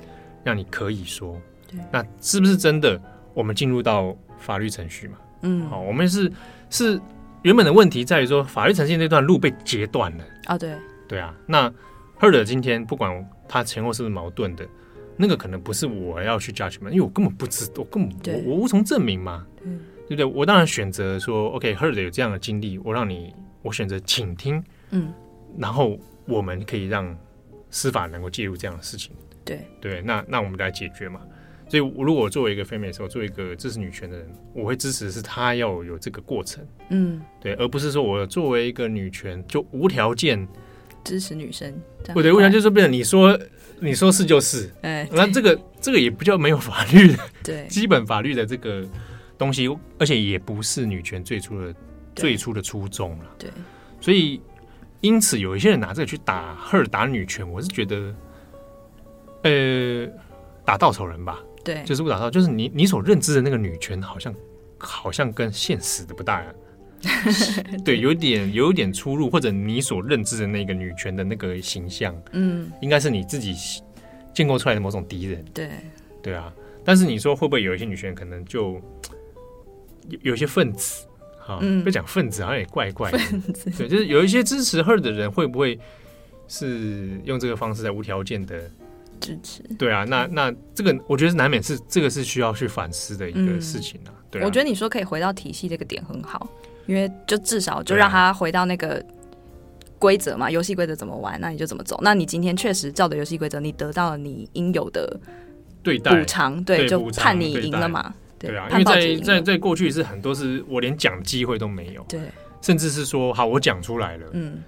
[0.43, 1.35] 让你可以说，
[1.67, 3.01] 对，那是不是真的？
[3.33, 5.17] 我们进入到法律程序嘛？
[5.41, 6.31] 嗯，好，我们是
[6.69, 6.99] 是
[7.43, 10.75] 原本的问题在于说法律程序那段路被截断了啊，对，
[11.07, 11.33] 对啊。
[11.45, 11.71] 那
[12.19, 14.67] Heard 今天不管他前后是不是矛盾的，
[15.15, 20.25] 那个可能不是我要去 judgment，因为我根本不知道，我根本我我无从证明嘛，嗯，对不对？
[20.25, 25.11] 我当然选择说，OK，Heard 有这样的经历，我让你，我选择倾听，嗯，
[25.57, 25.97] 然后。
[26.29, 27.17] 我们可以让
[27.69, 29.11] 司法能够介入这样的事情，
[29.43, 29.59] 对。
[29.81, 31.19] 对，那那我们来解决嘛。
[31.67, 40.47] 所以，如果我作为一个 feminist，我作为一个支持女权的人，我会支持的是她要有这个过程，嗯，对，而不是说我作为一个女权就无条件
[41.03, 41.71] 支持女生，
[42.11, 43.39] 不对，无条件就是变成你说
[43.79, 48.83] 你说是就是，哎，那这个这个也不叫没有法律的， 对，基本法律的这个
[49.37, 51.75] 东西，而且也不是女权最初的
[52.15, 53.51] 最初的初衷了，对，
[54.01, 54.41] 所以。
[55.01, 58.15] 因此，有一些人拿这个去打 Heard 打女权，我是觉得，
[59.43, 60.07] 呃，
[60.65, 61.39] 打稻草人吧。
[61.63, 64.33] 对，就是误打到，就是你你所认知的那个女权，好像
[64.77, 66.43] 好像跟现实的不大
[67.01, 73.55] 对， 对，有点有点出入，或者你所认知的那个女权的那个形象，嗯，应该是你自己
[74.33, 75.43] 建构出来的某种敌人。
[75.53, 75.69] 对，
[76.21, 76.53] 对啊。
[76.83, 78.81] 但是你说会不会有一些女权可能就
[80.07, 81.05] 有有些分子？
[81.61, 83.17] 嗯，不讲分子好像也怪怪的。
[83.77, 85.79] 对，就是有一些支持 Heard 的人，会不会
[86.47, 88.69] 是用这个方式在无条件的
[89.19, 89.63] 支持？
[89.77, 94.13] 对啊，那那这个我觉得难免是这个是需要去反思的一个事情啊。
[94.29, 96.47] 对，我觉得你说可以回到体系这个点很好，
[96.85, 99.03] 因为就至少就让他回到那个
[99.97, 101.99] 规则嘛，游戏规则怎么玩，那你就怎么走。
[102.01, 105.19] 那你今天确实照着游戏规则，你得到了你应有的
[105.81, 108.13] 对待补偿，对，就判你赢了嘛。
[108.39, 112.21] 对啊，因为在在在过去是很多是我连讲机会都没有，对，
[112.61, 114.63] 甚至是说好我讲出来了，嗯，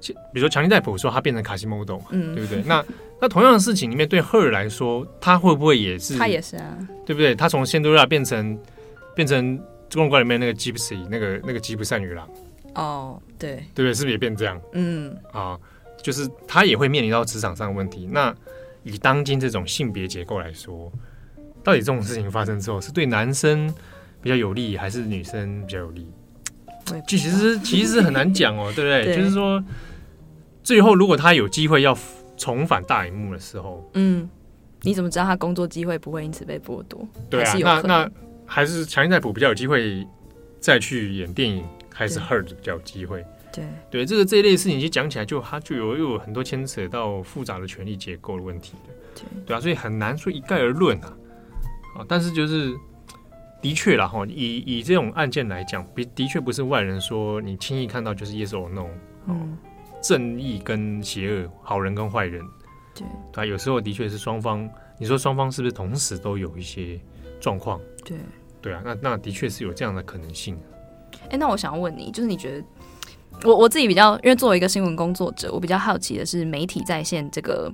[0.00, 2.62] 比如说强尼戴普说他变成卡西莫多嘛，嗯，对不对？
[2.64, 2.84] 那
[3.20, 6.16] 那同样的事情里面，对 Heard 来说，他会不会也是？
[6.16, 7.34] 他也是啊，对不对？
[7.34, 8.56] 他从仙多拉变成
[9.14, 12.28] 变成中国馆里面那个吉普赛，那个那个吉普赛女郎，
[12.74, 13.94] 哦，对，对不对？
[13.94, 14.60] 是不是也变这样？
[14.72, 15.58] 嗯，啊，
[16.00, 18.08] 就是他也会面临到职场上的问题。
[18.08, 18.32] 那
[18.84, 20.92] 以当今这种性别结构来说。
[21.66, 23.66] 到底这种事情发生之后，是对男生
[24.22, 26.06] 比较有利，还是女生比较有利？
[27.08, 29.04] 其实其实很难讲哦，对不对？
[29.06, 29.60] 对，就是说，
[30.62, 31.98] 最后如果他有机会要
[32.36, 34.30] 重返大荧幕的时候，嗯，
[34.82, 37.04] 你怎么知道他工作机会不会因此被剥夺？
[37.28, 38.10] 对啊，那那
[38.46, 40.06] 还是强尼戴普比较有机会
[40.60, 43.24] 再去演电影，还是 Heard 比较有机会？
[43.52, 48.94] 对对，这个这一类事情，其实讲起来就他就有又有很多牵扯到复杂的权力结构的问题的。
[49.16, 51.12] 对对啊，所以很难说一概而论啊。
[51.96, 52.74] 啊，但是就是
[53.62, 58.86] 的确啦哈，以以这种案件来讲，的的确不是外人说你轻易看到就是 yes or no。
[59.26, 59.56] 嗯。
[60.02, 62.44] 正义跟邪恶，好人跟坏人，
[62.94, 63.04] 对，
[63.42, 64.68] 啊有时候的确是双方。
[64.98, 67.00] 你说双方是不是同时都有一些
[67.40, 67.80] 状况？
[68.04, 68.16] 对，
[68.62, 70.56] 对啊，那那的确是有这样的可能性。
[71.24, 72.64] 哎、欸，那我想要问你，就是你觉得
[73.42, 77.72] 我我自己比较，因为作为一个新闻工作者，我比较好奇的是媒体在线这个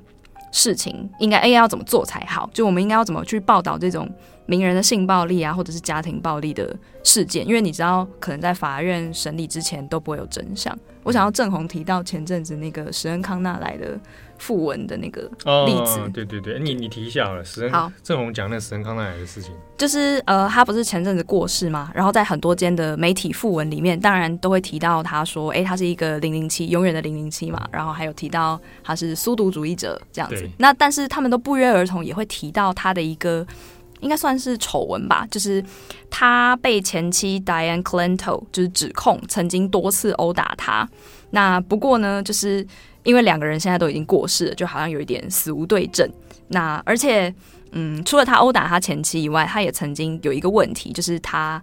[0.53, 2.49] 事情，应该哎要怎么做才好？
[2.53, 4.09] 就我们应该要怎么去报道这种
[4.47, 7.45] 名人的性暴力啊，或者是家庭暴力的事件？
[7.45, 10.79] 因为你知道，可能在法院审理之前都不会有真相。
[11.03, 13.99] 我想要郑红提到前阵子那个史恩康纳来的
[14.45, 15.23] 訃闻的那个
[15.67, 17.45] 例子，哦、对对对，你你提一下好了。
[17.45, 30.49] 史恩好，郑红讲那史恩康奈尔的事情，就是呃，他不是前阵子过世嘛，然后在很多间的媒体訃闻里面，当然都会提到他说，哎，他是一个零零七，永远的零零七嘛，然后还有提到他是苏独主义者这样子。
[30.59, 33.47] 那但是他们都不约而同也会提到他的一个。
[34.01, 35.65] 应该算是丑闻吧，就是
[36.11, 40.89] 他被前妻 Diane Clanton 就是指控曾经多次殴打他。
[41.31, 42.67] 那不过呢，就是
[43.05, 46.09] 因为两个人现在都已经过世了，就好像有一点死无对证。
[46.49, 47.35] 那而且，
[47.73, 51.63] 嗯，除了他殴打他前妻以外，他也曾经有一个问题，就是他。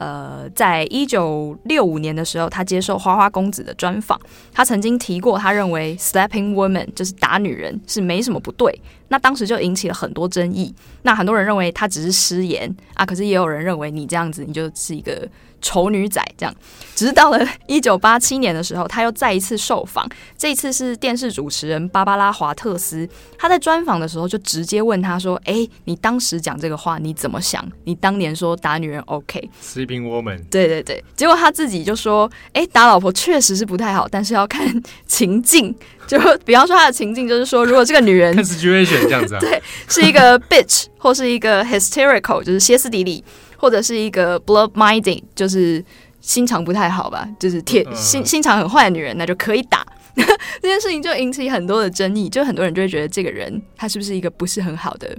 [0.00, 4.16] 呃，在一九六五年的时候，他接受花花公子的专访，
[4.52, 8.80] 他曾经提过，他认为 slapping woman 就是打女人是没什么不对。
[9.08, 10.74] 那当时就引起了很多争议。
[11.02, 15.28] 那很多人认为他只是失言啊，可是也有人认为你这样子，你就是一个。
[15.60, 16.54] 丑女仔这样，
[16.94, 20.08] 只是到了一九八七年的时候，他又再一次受访。
[20.36, 27.68] 这一次是电视主持人芭芭拉·华特斯，他在专访的时候就直接问他说：“哎、欸，你当时讲这个话你怎么想？
[27.82, 31.02] 你当年说打女人 OK，sleeping woman，对对对。
[31.16, 35.74] 结果他自己就说：哎、欸，打老婆确实是不太好，但是要看情境。
[36.08, 43.22] 就比方说他的情境就是说，如果这个女人看 situation 这样子啊， 对，是一个 bitch 或是一个 hysterical，就是歇斯底里。”
[43.60, 45.84] 或者是一个 bloodminding，就是
[46.20, 49.84] 心肠不太好吧，就是铁心心肠很坏的女人，那就可以打。
[50.62, 55.12] 这件事情就引起很多的争议，就很多人就会觉得这个人他是不是一个不是很好的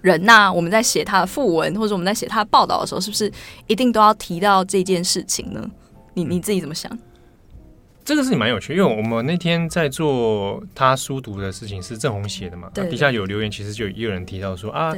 [0.00, 0.20] 人？
[0.24, 3.30] 那我们在写他的副文，或者我们在写他的报道的时候，是不是
[3.68, 5.64] 一定都要提到这件事情呢？
[6.14, 6.90] 你你自己怎么想？
[8.04, 14.94] 这个事情蛮有趣，因为我们那天在做他书读的事情是郑红写的嘛，对对对，底下有留言，其实就有人提到说啊。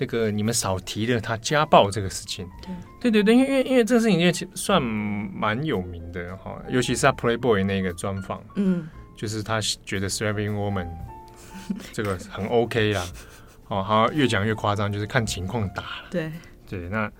[0.00, 3.10] 那个你们少提了他家暴这个事情，对。
[3.10, 10.86] 对对对，因为因为因为这个事情因为算蛮有名的哈，尤其是他 Playboy 那个专访，嗯，就是他觉得 Slapping Woman
[11.90, 13.04] 这个很 OK 啦，
[13.66, 15.82] 哦，好越讲越夸张，就是看情况打，
[16.12, 16.30] 对。
[16.70, 17.10] 对，那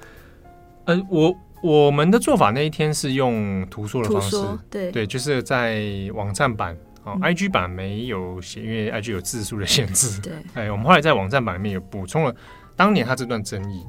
[0.85, 4.37] 呃我我们的做法那一天是用图说的方式，
[4.71, 5.83] 对对，就是在
[6.15, 6.77] 网站版。
[7.05, 10.21] 哦，IG 版没有写，因为 IG 有字数的限制。
[10.21, 12.35] 对， 哎，我们后来在网站版里面有补充了
[12.77, 13.83] 当年他这段争议。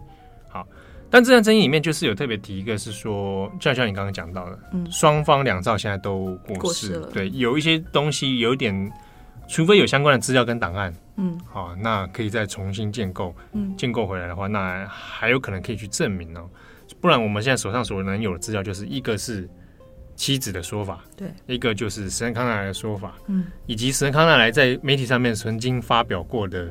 [0.48, 0.66] 好，
[1.10, 7.08] 但这段争议里面就是有特别提一个，是说，就像你刚刚讲到的，嗯，双方两造现在都过世，了。
[7.08, 8.90] 对，有一些东西有一点，
[9.50, 16.48] 除非有相关的资料跟档案，嗯，好，那可以再重新建构，嗯，建构回来的话，那还有可能可以去证明哦。
[17.00, 19.50] 不然我们现在手上所能有的资料，就是一个是。
[20.16, 26.70] 妻子的说法，对，一个就是史恩康纳莱的说法，嗯，以及史恩康纳来在媒体上面曾经发表过的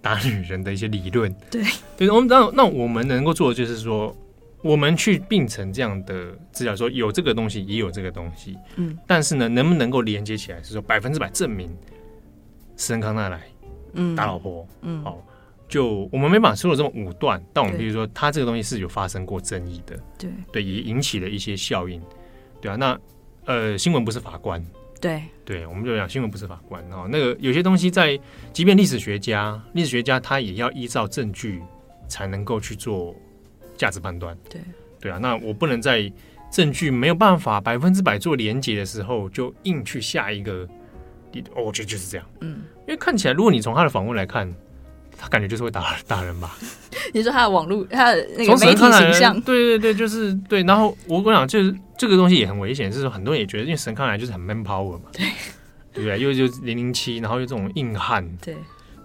[0.00, 1.62] 打女人的一些理论，对，
[1.96, 4.12] 对，我们那那我们能够做的就是说，
[4.64, 11.70] 我们去并成这样的资料，说有这个东西，也有这个东西，嗯，但是呢，能不能够连接起来，是说百分之百证明
[12.76, 13.42] 史恩康纳来，
[13.92, 15.24] 嗯，打老婆，嗯，好，
[15.72, 21.98] 就我们没办法说的这么武断，但我们比如说，他这个东西是有发生过争议的，对，对，也引起了一些效应。
[22.60, 23.00] 对啊，那
[23.46, 24.62] 呃，新闻不是法官，
[25.00, 27.08] 对对，我们就讲新闻不是法官哦。
[27.10, 28.20] 那个有些东西在，
[28.52, 31.62] 即便历史学家，历史学家他也要依照证据
[32.06, 33.16] 才能够去做
[33.74, 34.36] 价值判断。
[34.50, 34.60] 对
[35.00, 36.12] 对啊，那我不能在
[36.50, 40.68] 证据没有办法百分之百做连结的时候，就硬去下一个，
[41.54, 42.26] 哦，我觉得就是这样。
[42.42, 44.54] 嗯，因为看起来，如果你从他的访问来看。
[45.22, 46.56] 他感觉就是会打打人吧？
[47.14, 50.64] 你说他的网络，他的那个媒体形象，对对对，就是对。
[50.64, 55.24] 然后我跟你讲，就是这个东西也很危险，是说很多人也觉得，因为神康来就是很 man power 嘛，对
[55.94, 56.18] 对不对？
[56.18, 58.56] 又就零零七，然后又这种硬汉，对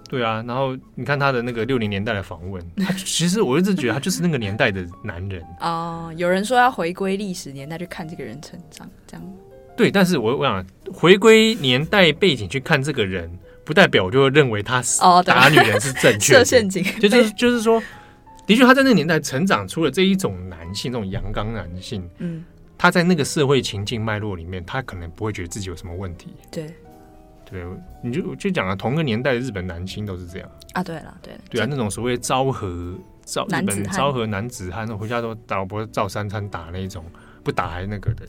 [0.09, 0.43] 对啊。
[0.47, 6.11] 然后你看他的那个六零年代的访问，他其实我一直觉得他就是那个年代的男人哦。
[6.17, 9.23] 有人说要回归历史年代去看这个人成长，这样
[9.75, 9.91] 对。
[9.91, 13.29] 但是我我想回归年代背景去看这个人。
[13.67, 16.39] 不代表我就会认为他哦打女人是正确的。
[16.39, 17.83] 设陷阱，就就是就是说，
[18.45, 22.09] 的确他在那个年代成长出了这一种男性，这种阳刚男性。
[22.19, 22.45] 嗯，
[22.77, 26.33] 他在那个社会情境脉络里面，他可能不会觉得自己有什么问题。
[26.49, 26.73] 对，
[27.43, 27.61] 对，
[28.01, 30.81] 你就就讲了，同个年代的日本男性都是这样啊。
[30.81, 32.95] 对了，对，对啊，那种所谓昭和
[33.25, 37.03] 昭日本昭和男子汉，回家都打老婆照三餐打那一种，
[37.43, 38.25] 不打还那个的。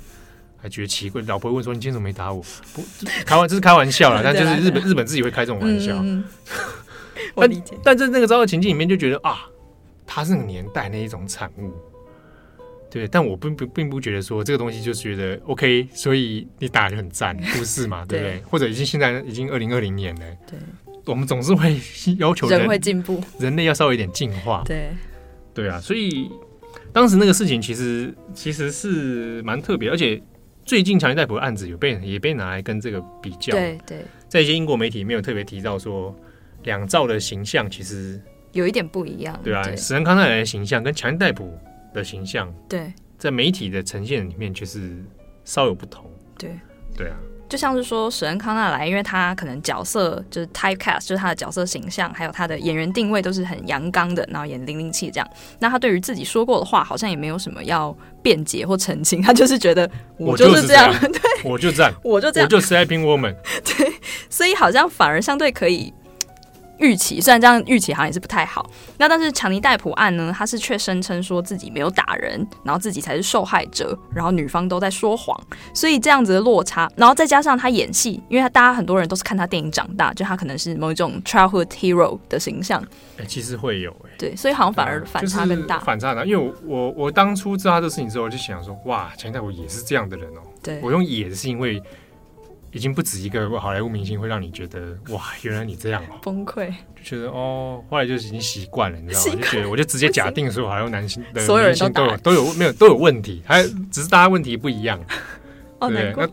[0.61, 2.43] 还觉得奇怪，老婆会问说：“你今天怎么没打我？”
[2.75, 2.83] 不，
[3.25, 5.97] 开玩这是开玩笑啦，但就是日本日本自己会开这种玩笑。
[6.03, 6.25] 嗯、
[7.35, 7.77] 我理解。
[7.85, 9.47] 但在那个糟糕情境里面，就觉得啊，
[10.05, 11.73] 他是那个年代那一种产物。
[12.91, 18.05] 对，但我并不并不觉得说这个东西就是觉得 OK，所以你打就很赞，不是嘛？
[18.09, 18.43] 对不对？
[18.51, 20.59] 或者已经现在已经二零二零年了，对，
[21.05, 21.79] 我们总是会
[22.19, 24.63] 要求人，人会进步，人类要稍微有点进化。
[24.65, 24.89] 对，
[25.55, 26.31] 对啊，所以
[26.93, 30.21] 当时那个事情其实其实是蛮特别，而且。
[30.69, 36.15] 最近强尼戴普的案子有被也被拿来跟这个比较，对对，在一些英国媒体没有特别提到说，
[36.65, 38.21] 两兆的形象其实
[38.53, 41.59] 有一点不一样，对啊，史恩康奈尔的形象跟强尼戴普
[41.95, 45.03] 的形象，对，在媒体的呈现里面却是
[45.43, 46.05] 稍有不同，
[46.39, 46.51] 对。
[46.95, 47.17] 对啊。
[47.49, 55.29] 就像是说史恩康纳莱，因为他可能角色就是 typecast，就是他的角色形象，还有他的演员定位都是很阳刚的，然后演零零七这样。
[55.59, 63.35] 那他对于自己说过的话，好像也没有什么要辩解或澄清， 他就是觉得我就是这样， 对，我就这样，我就这样，我就 slapping woman，
[63.65, 63.93] 对，
[64.29, 65.93] 所以好像反而相对可以。
[66.79, 68.69] 预期虽然这样预期好像也是不太好，
[68.99, 75.39] 那但是强尼戴普案呢，他是却声称说自己没有打人，然后自己才是受害者，然后女方都在说谎，
[75.75, 82.81] 所以这样子的落差，然后再加上他演戏，因为他大家很多人都是看他电影长大，就他可能是某一种 childhood hero 的形象，
[83.17, 91.83] 哎、欸，其实会有哎、欸，对，所以好像反而反差更大，就是、反差大，因为我我我当初知道他这个事情之后，我就想说，哇，强尼戴普也是这样的人哦、喔，对，我用也是因为。
[92.79, 99.35] 已经不止一个好莱坞明星会让你觉得哇，原来你这样哦，崩溃，就觉得哦，后来就已经习惯了，你知道吗？
[99.35, 104.99] 就觉得我就直接假定所有好莱坞男性的明星都有都有没有都有问题，还只是大家问题不一样，
[105.81, 106.29] 哦、对，那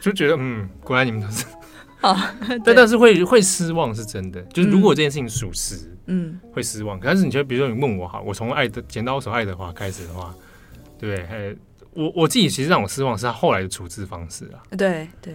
[0.00, 1.44] 就觉得嗯，果然你们都是
[2.02, 2.16] 哦，
[2.64, 6.98] 但但是会会失望是真的，就是如果这件事情属实，嗯，会失望。
[7.00, 10.34] 但是你觉得，比如说你问我哈，我从爱的剪刀手爱德华开始的话，
[10.98, 11.56] 对？
[11.94, 15.34] 我我自己其实让我失望是他后来的处置方式啊，对对。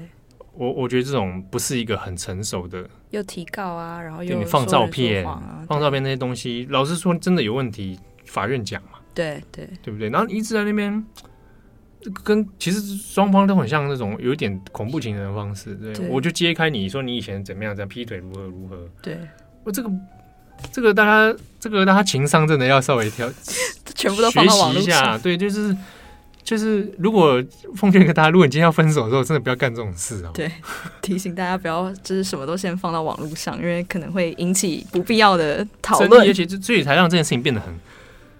[0.53, 10.09] 我我觉得这种不是一个很成熟的，又提告啊，然后又你放照片，啊、放照片那些东西，老实说真的有问题，法院讲嘛，对对对不对？
[10.09, 11.03] 然后一直在那边
[12.23, 19.17] 跟其实双方都很像那种有一点恐怖情人的方式，对，对我就揭开你说你以前怎么样，怎样劈腿如何如何，对，
[19.63, 19.89] 我这个
[20.71, 23.31] 这个大家这个大家情商真的要稍微调，
[23.95, 25.75] 全部都学习一下，对，就是。
[26.43, 27.41] 就是如果
[27.75, 30.31] 奉劝一个大家，如果你今天要分手的时候，真的不要干这种事哦。
[30.33, 30.51] 对，
[31.01, 37.73] 提醒大家不要，就是什么都先放到网络上，因为可能会引起不必要的讨论，而且所以才让这件事情变得很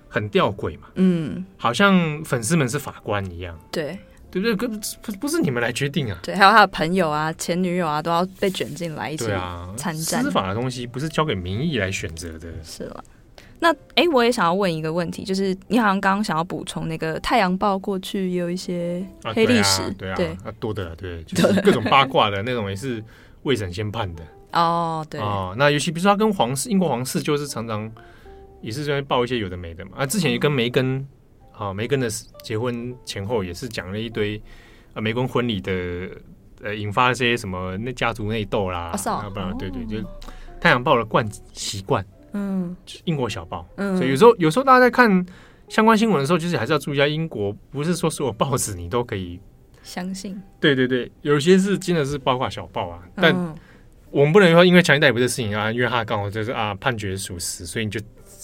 [0.09, 0.87] 很吊诡嘛。
[0.95, 3.57] 嗯，好像粉丝们是法官一样。
[3.71, 3.97] 对，
[4.29, 4.67] 对不对？
[5.01, 6.19] 不不是你们来决定啊。
[6.23, 9.25] 对，还有他的朋友啊、前女友啊，都要被卷进来一起
[9.77, 10.23] 参战。
[10.23, 12.47] 司法的东西不是交给民意来选择的。
[12.63, 13.03] 是了。
[13.63, 20.27] 那哎，我也想要问一个问题，就是你好像刚刚想要补充那个《太阳报》过去也有一些黑历史，对啊，对。
[20.29, 23.03] 啊，对多的对，就是各种八卦的那种也是
[23.43, 24.23] 未审先判的。
[24.53, 25.21] 哦，对。
[25.21, 27.89] 哦，那尤其比如说他跟皇室、英国皇室就是常常
[28.61, 29.91] 也是在报一些有的没的嘛。
[29.97, 31.07] 啊，之前也跟梅根
[31.55, 32.09] 啊，梅根的
[32.43, 34.41] 结婚前后也是讲了一堆
[34.95, 35.71] 啊，梅根婚礼的
[36.63, 39.97] 呃，引发一些什么那家族内斗啦，啊，不然对对，就
[40.59, 42.03] 《太阳报》的惯习惯。
[42.33, 42.75] 嗯，
[43.05, 45.25] 英国小报，嗯，所以有时候有时候大家在看
[45.67, 49.39] 相关新闻的时候，其实还是要注意一下，英国不是说所有报纸你都可以
[49.83, 50.41] 相信。
[50.59, 53.35] 对对对，有些是真的是包括小报啊，但
[54.09, 57.99] 我们不能说因为强尼戴普的事情啊，因为他刚好就是啊判决属实，所以你就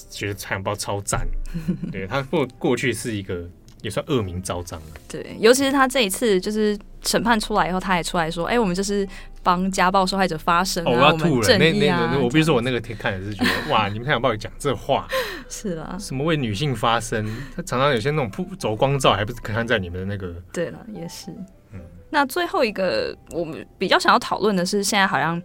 [0.10, 1.28] 觉得《太阳报》超赞。
[1.92, 3.50] 对他过过去是一个
[3.82, 4.88] 也算恶名昭彰了。
[5.08, 9.08] 对，尤其是他这一次就是审判出来以后，他也出来说：“哎，我们就是。”
[9.48, 11.58] 帮家暴受害者发声、啊，哦、我要吐了。
[11.58, 15.08] 那那那我比如说我那个天看的是觉得哇，你们太阳报讲这话
[15.48, 17.26] 是啦，什么为女性发声？
[17.56, 20.36] 他常常有些那种不走光照，还不是可看在你们的那个？
[20.52, 21.32] 对了，也是。
[21.72, 21.80] 嗯，
[22.10, 25.42] 那最后一个我们比较想要讨论的是，现在好像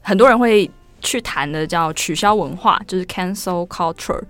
[0.00, 0.70] 很多人会
[1.02, 4.22] 去谈的叫取消文化，就是 cancel culture。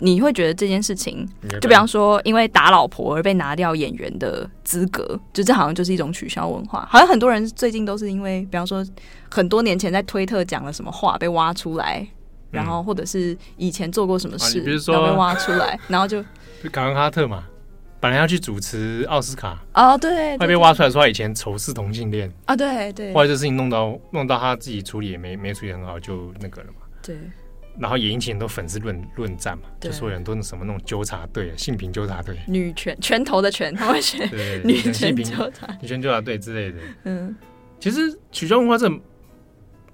[0.00, 1.28] 你会觉得这件事情，
[1.60, 6.88] 就比方说，因为打老婆而被拿掉演员的资格，就这好像就是一种取消文化。
[6.90, 8.84] 好像很多人最近都是因为，比方说，
[9.30, 12.06] 很多年前在推特讲了什么话被挖出来，
[12.50, 16.24] 然后或者是以前做过什么事，比如说被挖出来，然后就
[16.72, 17.44] 卡文哈特嘛，
[18.00, 26.86] 本来要去主持奥斯卡哦，对，后被挖出来说他以前仇视同性恋啊，对对，后来这事情弄到弄到他自己处理也没没处理很好，就那个了嘛。
[27.02, 27.16] 对，
[27.78, 34.28] 然后也引起很多粉丝论论战嘛，就说有很多什么那种纠察队、性平纠察队、女权拳头的拳，他会选
[34.64, 36.78] 女权纠察、女权纠察队之类的。
[37.04, 37.34] 嗯，
[37.78, 38.90] 其实取消文化这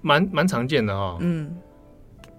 [0.01, 1.17] 蛮蛮常见的哈。
[1.21, 1.55] 嗯，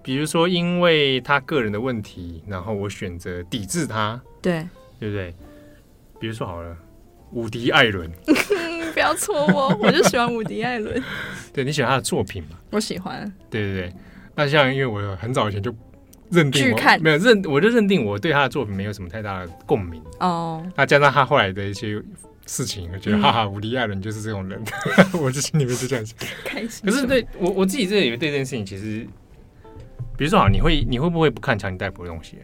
[0.03, 4.67] 比如说因为他个人的问题，然后我选择抵制他，对，
[4.99, 5.33] 对不对？
[6.19, 6.77] 比如说好了，
[7.31, 8.11] 伍迪·艾伦，
[8.93, 11.01] 不要戳我，我就喜欢伍迪·艾伦。
[11.53, 12.57] 对，你喜欢他的作品嘛？
[12.71, 13.31] 我喜欢。
[13.49, 13.93] 对对对，
[14.39, 15.69] 那像因为我很早以前就
[16.31, 20.01] 认定我，没有认，我就认定我对他的作品没有什么太大的共鸣。
[20.21, 22.01] 哦，那加上他后来的一些
[22.45, 24.63] 事情，我觉得、嗯、哈哈，伍迪·艾伦就是这种人，
[25.21, 26.17] 我就心里面就这样想。
[26.45, 26.89] 开心。
[26.89, 29.05] 可是对我我自己这里对这件事情，其实，
[30.17, 32.37] 比如说啊，你会你会不会不看强尼戴普的东西？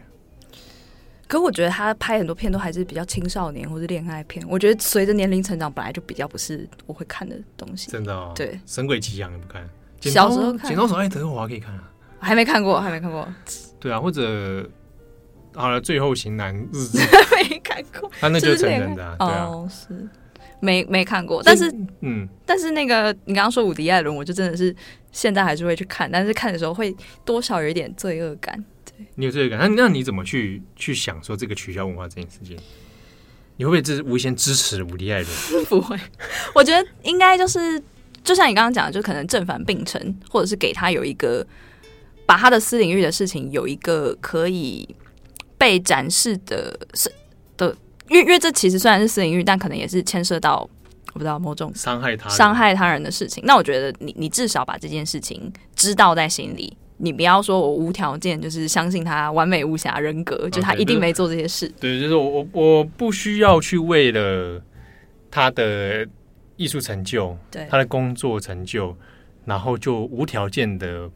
[1.26, 4.44] 可我觉得他拍很多片都还是比较青少年或者恋爱片。
[4.50, 7.90] 我觉得随着年龄成长，本来就比较不是我会看的东西。
[7.90, 9.66] 真的哦，对，《神鬼奇航》你不看？
[10.10, 13.26] 小时候看《剪刀手爱德华》可以看啊，还没看过，还没看过。
[13.78, 14.68] 对啊，或者
[15.54, 16.98] 好了，《最后型男日志》
[17.50, 20.08] 没看过，他那就是成人的，啊，对啊，哦，是。
[20.58, 21.42] 没没看过。
[21.42, 24.74] 但是嗯，但是那个你刚刚说伍迪·艾伦，我就真的是
[25.12, 26.96] 现在还是会去看，但是看的时候会
[27.26, 28.64] 多少有一点罪恶感。
[28.84, 29.04] 对。
[29.16, 32.56] 你有罪恶感，那那你怎么去去想说这个取消文化这件事情？
[33.58, 35.64] 你会不会这是无限支持伍迪·艾伦？
[35.68, 35.94] 不会，
[36.54, 37.80] 我觉得应该就是，
[38.26, 39.98] 就像你刚刚讲的，就可能正反并成，
[40.28, 41.46] 或者是给他有一个
[42.26, 44.86] 把他的私领域的事情有一个可以
[45.56, 47.10] 被展示的，是
[47.56, 47.74] 的，
[48.08, 50.68] 因为因为这其实虽然是私领域，但可能也是牵涉到
[51.12, 53.42] 我不知道某种伤害他伤害他人的事情。
[53.46, 56.76] 那我觉得你你至少把这件事情知道在心里。
[56.98, 61.70] 你不要说我无条件就是相信他完美无瑕人格，就他一定没做这些事。
[61.78, 64.58] 对，就是我我我不需要去为了
[65.30, 66.08] 他的
[66.56, 68.96] 艺术成就，对他的工作成就，
[69.44, 71.10] 然后就无条件的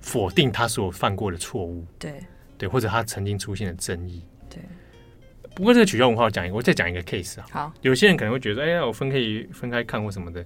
[0.00, 1.84] 否定他所犯过的错误。
[1.98, 2.22] 对
[2.56, 4.22] 对，或者他曾经出现的争议。
[4.48, 4.60] 对。
[5.54, 7.46] 不过这个取消文化，我讲一个，我再讲一个 case 啊。
[7.50, 10.44] 好，有些人可能会觉得，哎呀，我分可以分开看或什么的。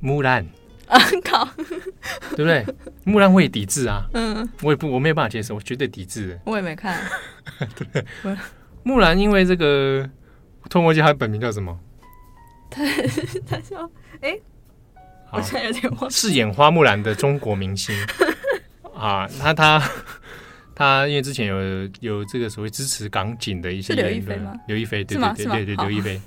[0.00, 0.46] 木兰。
[0.86, 1.48] 啊 靠！
[2.34, 2.66] 对不对？
[3.04, 6.36] 木兰我也抵制啊，嗯，我也不，我没有办法接受，我绝对抵制。
[6.44, 7.00] 我也没看。
[7.94, 8.04] 对，
[8.82, 10.10] 木兰因为这个，
[10.68, 11.78] 偷摸记他的本名叫什么？
[12.70, 12.84] 他
[13.48, 13.90] 他说，
[14.20, 14.38] 哎，
[15.26, 16.10] 好像有点忘。
[16.10, 17.94] 饰演花木兰的中国明星
[18.94, 19.82] 啊，他他
[20.74, 26.20] 他，因为之前有有这个所谓支持港警的一些言论，刘亦菲对对对对对，刘亦菲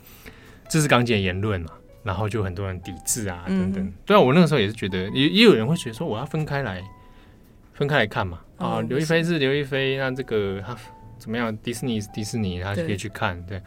[0.70, 1.70] 支持港警言论嘛。
[2.04, 3.82] 然后就很多人抵制啊，等等。
[3.82, 6.84] 嗯、对啊，我那个时候也是觉得，也也有人会觉得说，我要分开来，
[7.74, 8.42] 分开来看嘛。
[8.58, 10.76] 哦、啊，刘亦菲是刘亦菲，那这个他
[11.18, 11.58] 怎么样？
[11.60, 13.42] 迪士尼是迪士尼，他就可以去看。
[13.44, 13.64] 对，对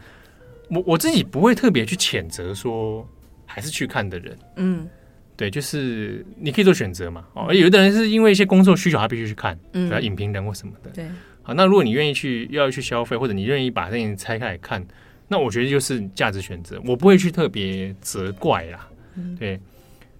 [0.69, 3.07] 我我自己不会特别去谴责说，
[3.45, 4.37] 还是去看的人。
[4.55, 4.87] 嗯，
[5.35, 7.25] 对，就是你可以做选择嘛。
[7.33, 10.89] 哦，有的人是因为一些工作需求，他必须去看，嗯，影评人或什么的。
[10.91, 11.07] 对，
[11.41, 14.85] 好，那如果你愿意去要去消费，或者你愿意把这件事拆开来看。
[15.29, 19.59] 那我觉得就是价值选择，我不会去特别责怪啦，嗯、对。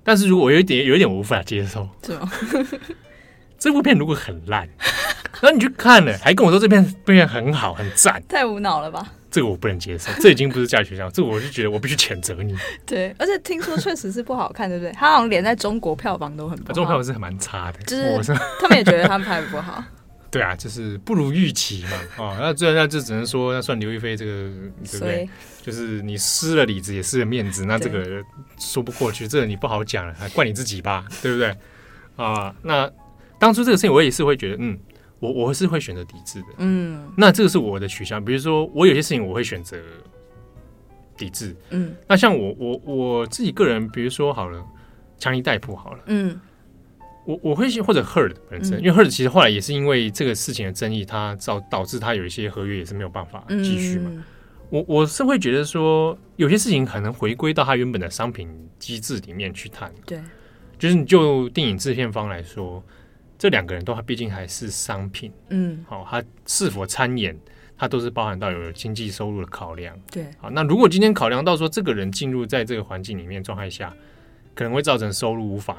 [0.04, 2.30] 但是如果我有一点有一点我无法接受，是吗？
[3.58, 4.68] 这部片如果很烂，
[5.42, 9.14] 然后你去看了，还跟我说这片这片很好很赞，太无脑了吧？
[9.30, 12.56] 这个我不能接受，这已经不是价值选项，这我就觉得我必须谴责你。
[12.86, 14.92] 对，而且听说确实是不好看，对不对？
[14.94, 19.84] 他好像连在中国票房都很不好，中国票房是很蛮差的，就是他们也觉得他们拍的不好。
[20.30, 24.32] 对啊，就是不如预期嘛，哦，那这那就只能说那算刘亦菲这个，
[24.92, 25.30] 对不对？
[25.62, 28.22] 就是你失了里子也失了面子，那这个
[28.60, 31.56] 说不过去，这个你不好讲了，还怪你自己吧，对不对？
[32.18, 32.92] 啊，那
[33.40, 34.78] 当初这个事情我也是会觉得，嗯，
[35.20, 39.78] 我我是会选择抵制的，嗯，那这个是我的取向，比如说我有些事情我会选择
[41.16, 44.64] 抵制，嗯，那像我我我自己个人，比如说好了，
[45.18, 46.40] 强尼戴普好了，嗯。
[47.26, 54.10] 我我会或者 Heard 本身，嗯、因为 Heard 其实后来也是因为这个事情的争议，它导导致它有一些合约也是没有办法继续嘛。
[54.14, 54.24] 嗯、
[54.70, 58.48] 我我是会觉得说，有些事情可能回归到它原本的商品
[58.80, 59.94] 机制里面去谈。
[60.06, 60.22] 对，
[60.80, 62.82] 就是你就电影制片方来说，
[63.38, 65.32] 这两个人都毕竟还是商品。
[65.50, 67.38] 嗯，好，他是否参演，
[67.78, 69.98] 它都是包含到有经济收入的考量。
[70.12, 73.94] 对，好，那如果今天考量到说，这个人进入在这个环境里面状态下，
[74.56, 75.78] 可能会造成收入无法。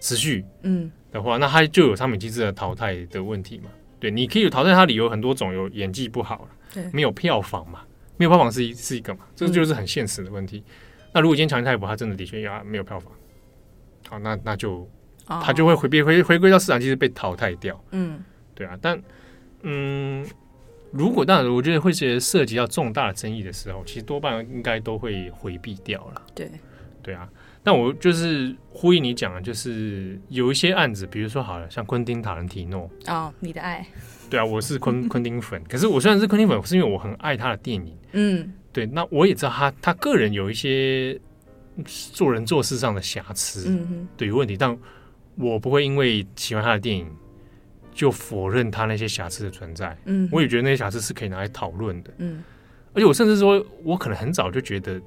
[0.00, 3.64] 持续嗯的话，嗯、那他就有商品机制的淘汰的问题嘛？
[3.98, 7.80] 对，你可以有淘汰他理由很多种，有演技不好了，对，没有票房嘛，
[8.16, 10.62] 没有票房是一是一个嘛，这就是很现实的问题。
[10.68, 13.12] 嗯、那如果今天强尼泰普他真的的确要没有票房，
[14.08, 14.88] 好，那那就
[15.28, 17.78] 他就会回归回回归到市场机制被淘汰掉。
[17.90, 18.18] 嗯，
[18.54, 19.00] 对啊，但
[19.62, 20.26] 嗯，
[20.90, 26.22] 如果当然，我觉得会是涉及到重大的争议的时候，其实多半应该都会回避掉了。
[26.34, 26.50] 对，
[27.02, 27.28] 对啊。
[27.64, 33.86] 那我就是呼应你讲的，就是有一些案子，比如说好了，像昆汀塔伦提诺哦，你的爱，
[34.30, 35.62] 对啊，我是昆昆汀粉。
[35.64, 37.94] 可是我虽然是昆汀粉，是因为我很爱他的电影。
[38.12, 38.86] 嗯，对。
[38.86, 41.20] 那我也知道他他个人有一些
[41.84, 43.78] 做人做事上的瑕疵，
[44.16, 44.56] 对，有问题。
[44.56, 44.74] 但
[45.38, 47.06] 我不会因为喜欢他的电影
[47.92, 49.96] 就否认他那些瑕疵的存在。
[50.04, 52.12] 嗯，我也觉得那些瑕疵是可以拿来讨论的。
[52.18, 52.42] 嗯，
[52.92, 55.00] 而且我甚至说，我可能很早就觉得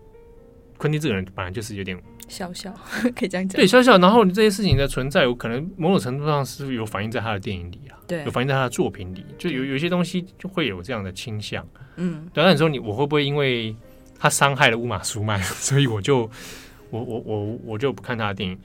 [0.78, 2.02] 昆汀这个人本来就是有点。
[2.28, 2.74] 笑笑
[3.14, 3.98] 可以这样讲，对，笑笑。
[3.98, 11.68] 然后这些事情的存在，有可能某种程度上是有反映在他的电影里啊，对，有反映在他的作品里，就有有一些东西就会有这样的倾向。
[11.98, 12.42] 嗯，对。
[12.42, 13.76] 那你说你我会不会因为
[14.18, 16.20] 他伤害了乌玛苏曼， 所以我就
[16.90, 18.58] 我我我我就不看他的电影？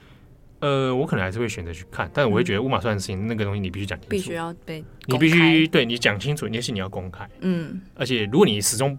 [0.67, 7.29] 呃，我可能还是会选择去看，但是我会觉得乌马算的事情那个东西你必须讲清楚，必须要被你必须对你讲清楚，那些你要公开。
[7.41, 8.99] 嗯，而且如果你始终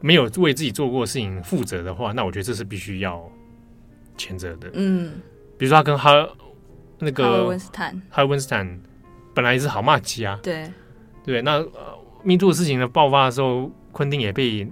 [0.00, 3.30] 没有为自己做过的事情负责的话，那我觉得这是必须要。
[4.18, 5.14] 谴责的，嗯，
[5.56, 6.10] 比如说他跟哈
[6.98, 8.80] 那个哈维温斯坦，哈维温斯坦
[9.34, 10.70] 本来也是好骂鸡啊，对。
[11.24, 14.68] 对，那呃，Me Too 的事情的爆发的时候，昆汀也被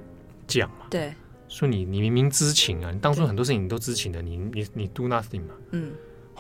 [0.47, 1.15] 讲嘛，对，
[1.49, 5.91] 说你你明明知情啊，你当初很多事情你都知情的，你你你 do nothing 嘛，嗯，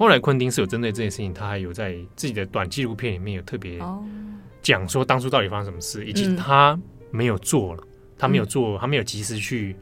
[0.01, 3.79] 后来昆汀是有针对这件事情，他还有在自己的短纪录片里面有特别
[4.63, 6.79] 讲说当初到底发生什么事，以及他
[7.11, 7.83] 没有做了，
[8.19, 9.77] 他没有做，他没有及时去。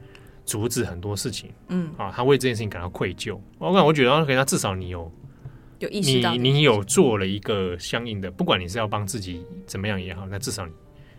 [0.44, 1.90] 阻止很多事情，嗯。
[1.98, 3.38] 啊，他为这件事情感到愧疚。
[3.58, 5.12] 我感我觉得，可能他至少你有
[5.78, 10.72] 有意识到你，你有做了一个相应的，不管你是要帮自己怎么样也好，那至少你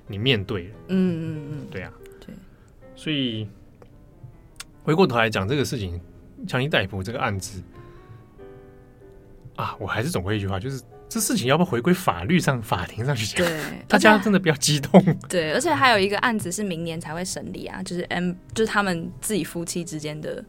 [0.08, 1.94] 你面对了，嗯嗯嗯，对啊，
[2.26, 2.34] 对。
[2.96, 3.48] 所以
[4.82, 6.02] 回过头来讲这个事情，
[6.48, 7.62] 强尼戴普这个案子
[9.64, 10.82] 啊，我还是总归一句话，就是。
[11.12, 13.44] 这事情要不要回归法律上、法庭上去讲？
[13.44, 15.04] 对， 大家真的不要激动。
[15.28, 20.46] 对，而且还有一个案子是明年才会审理啊，就是 M，就是他们自己夫妻之间的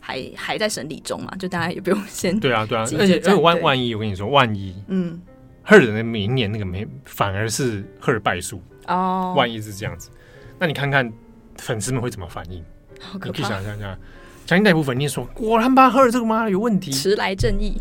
[0.00, 2.38] 还还在审理中嘛，就大家也不用先。
[2.38, 5.18] 对啊，对啊，而且而且万万一我跟你说，万一嗯
[5.66, 10.10] ，Heard 的明年那个没，反而是 Heard 败诉哦，万一是这样子，
[10.58, 11.10] 那你看看
[11.56, 12.62] 粉丝们会怎么反应？
[13.00, 13.26] 好可怕！
[13.28, 13.98] 你可以想象一下，
[14.44, 17.80] 强尼戴普粉丝说果然把 Heard 这个妈有问题，迟来正义，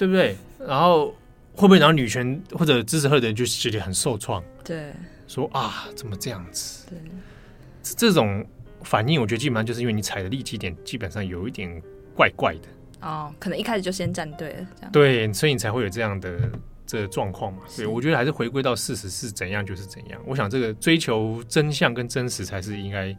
[0.00, 0.36] 对不对？
[0.58, 1.14] 然后。
[1.52, 4.42] 会不会然后女权或者支持赫的人就觉得很受创？
[4.64, 4.92] 对，
[5.26, 6.86] 说啊，怎么这样子？
[6.88, 6.98] 对，
[7.82, 8.46] 这种
[8.82, 11.68] 反应，我觉得基本上就是因为你踩的立基点基本上有一点
[12.14, 13.06] 怪怪的。
[13.06, 14.92] 哦，可能一开始就先站队了，这样。
[14.92, 16.50] 对，所以你才会有这样的
[16.86, 17.58] 这个状况嘛。
[17.66, 20.18] 所以我觉得还是回归到事实是怎样就是怎样。
[20.24, 23.14] 我想这个追求真相跟真实才是应该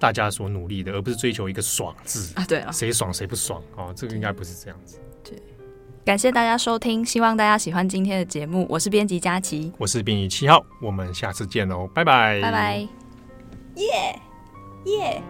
[0.00, 2.44] 大家所努力的，而不是追求一个爽字啊。
[2.46, 4.98] 对啊，谁爽谁不爽哦，这个应该不是这样子。
[5.24, 5.40] 对。
[6.08, 8.66] 感谢大家收听，希望大家喜欢今天的节目。
[8.70, 12.88] 我是编辑佳琪，我是编辑七号，我们下次见喽，拜拜，拜拜，
[13.74, 14.18] 耶
[14.86, 15.22] 耶。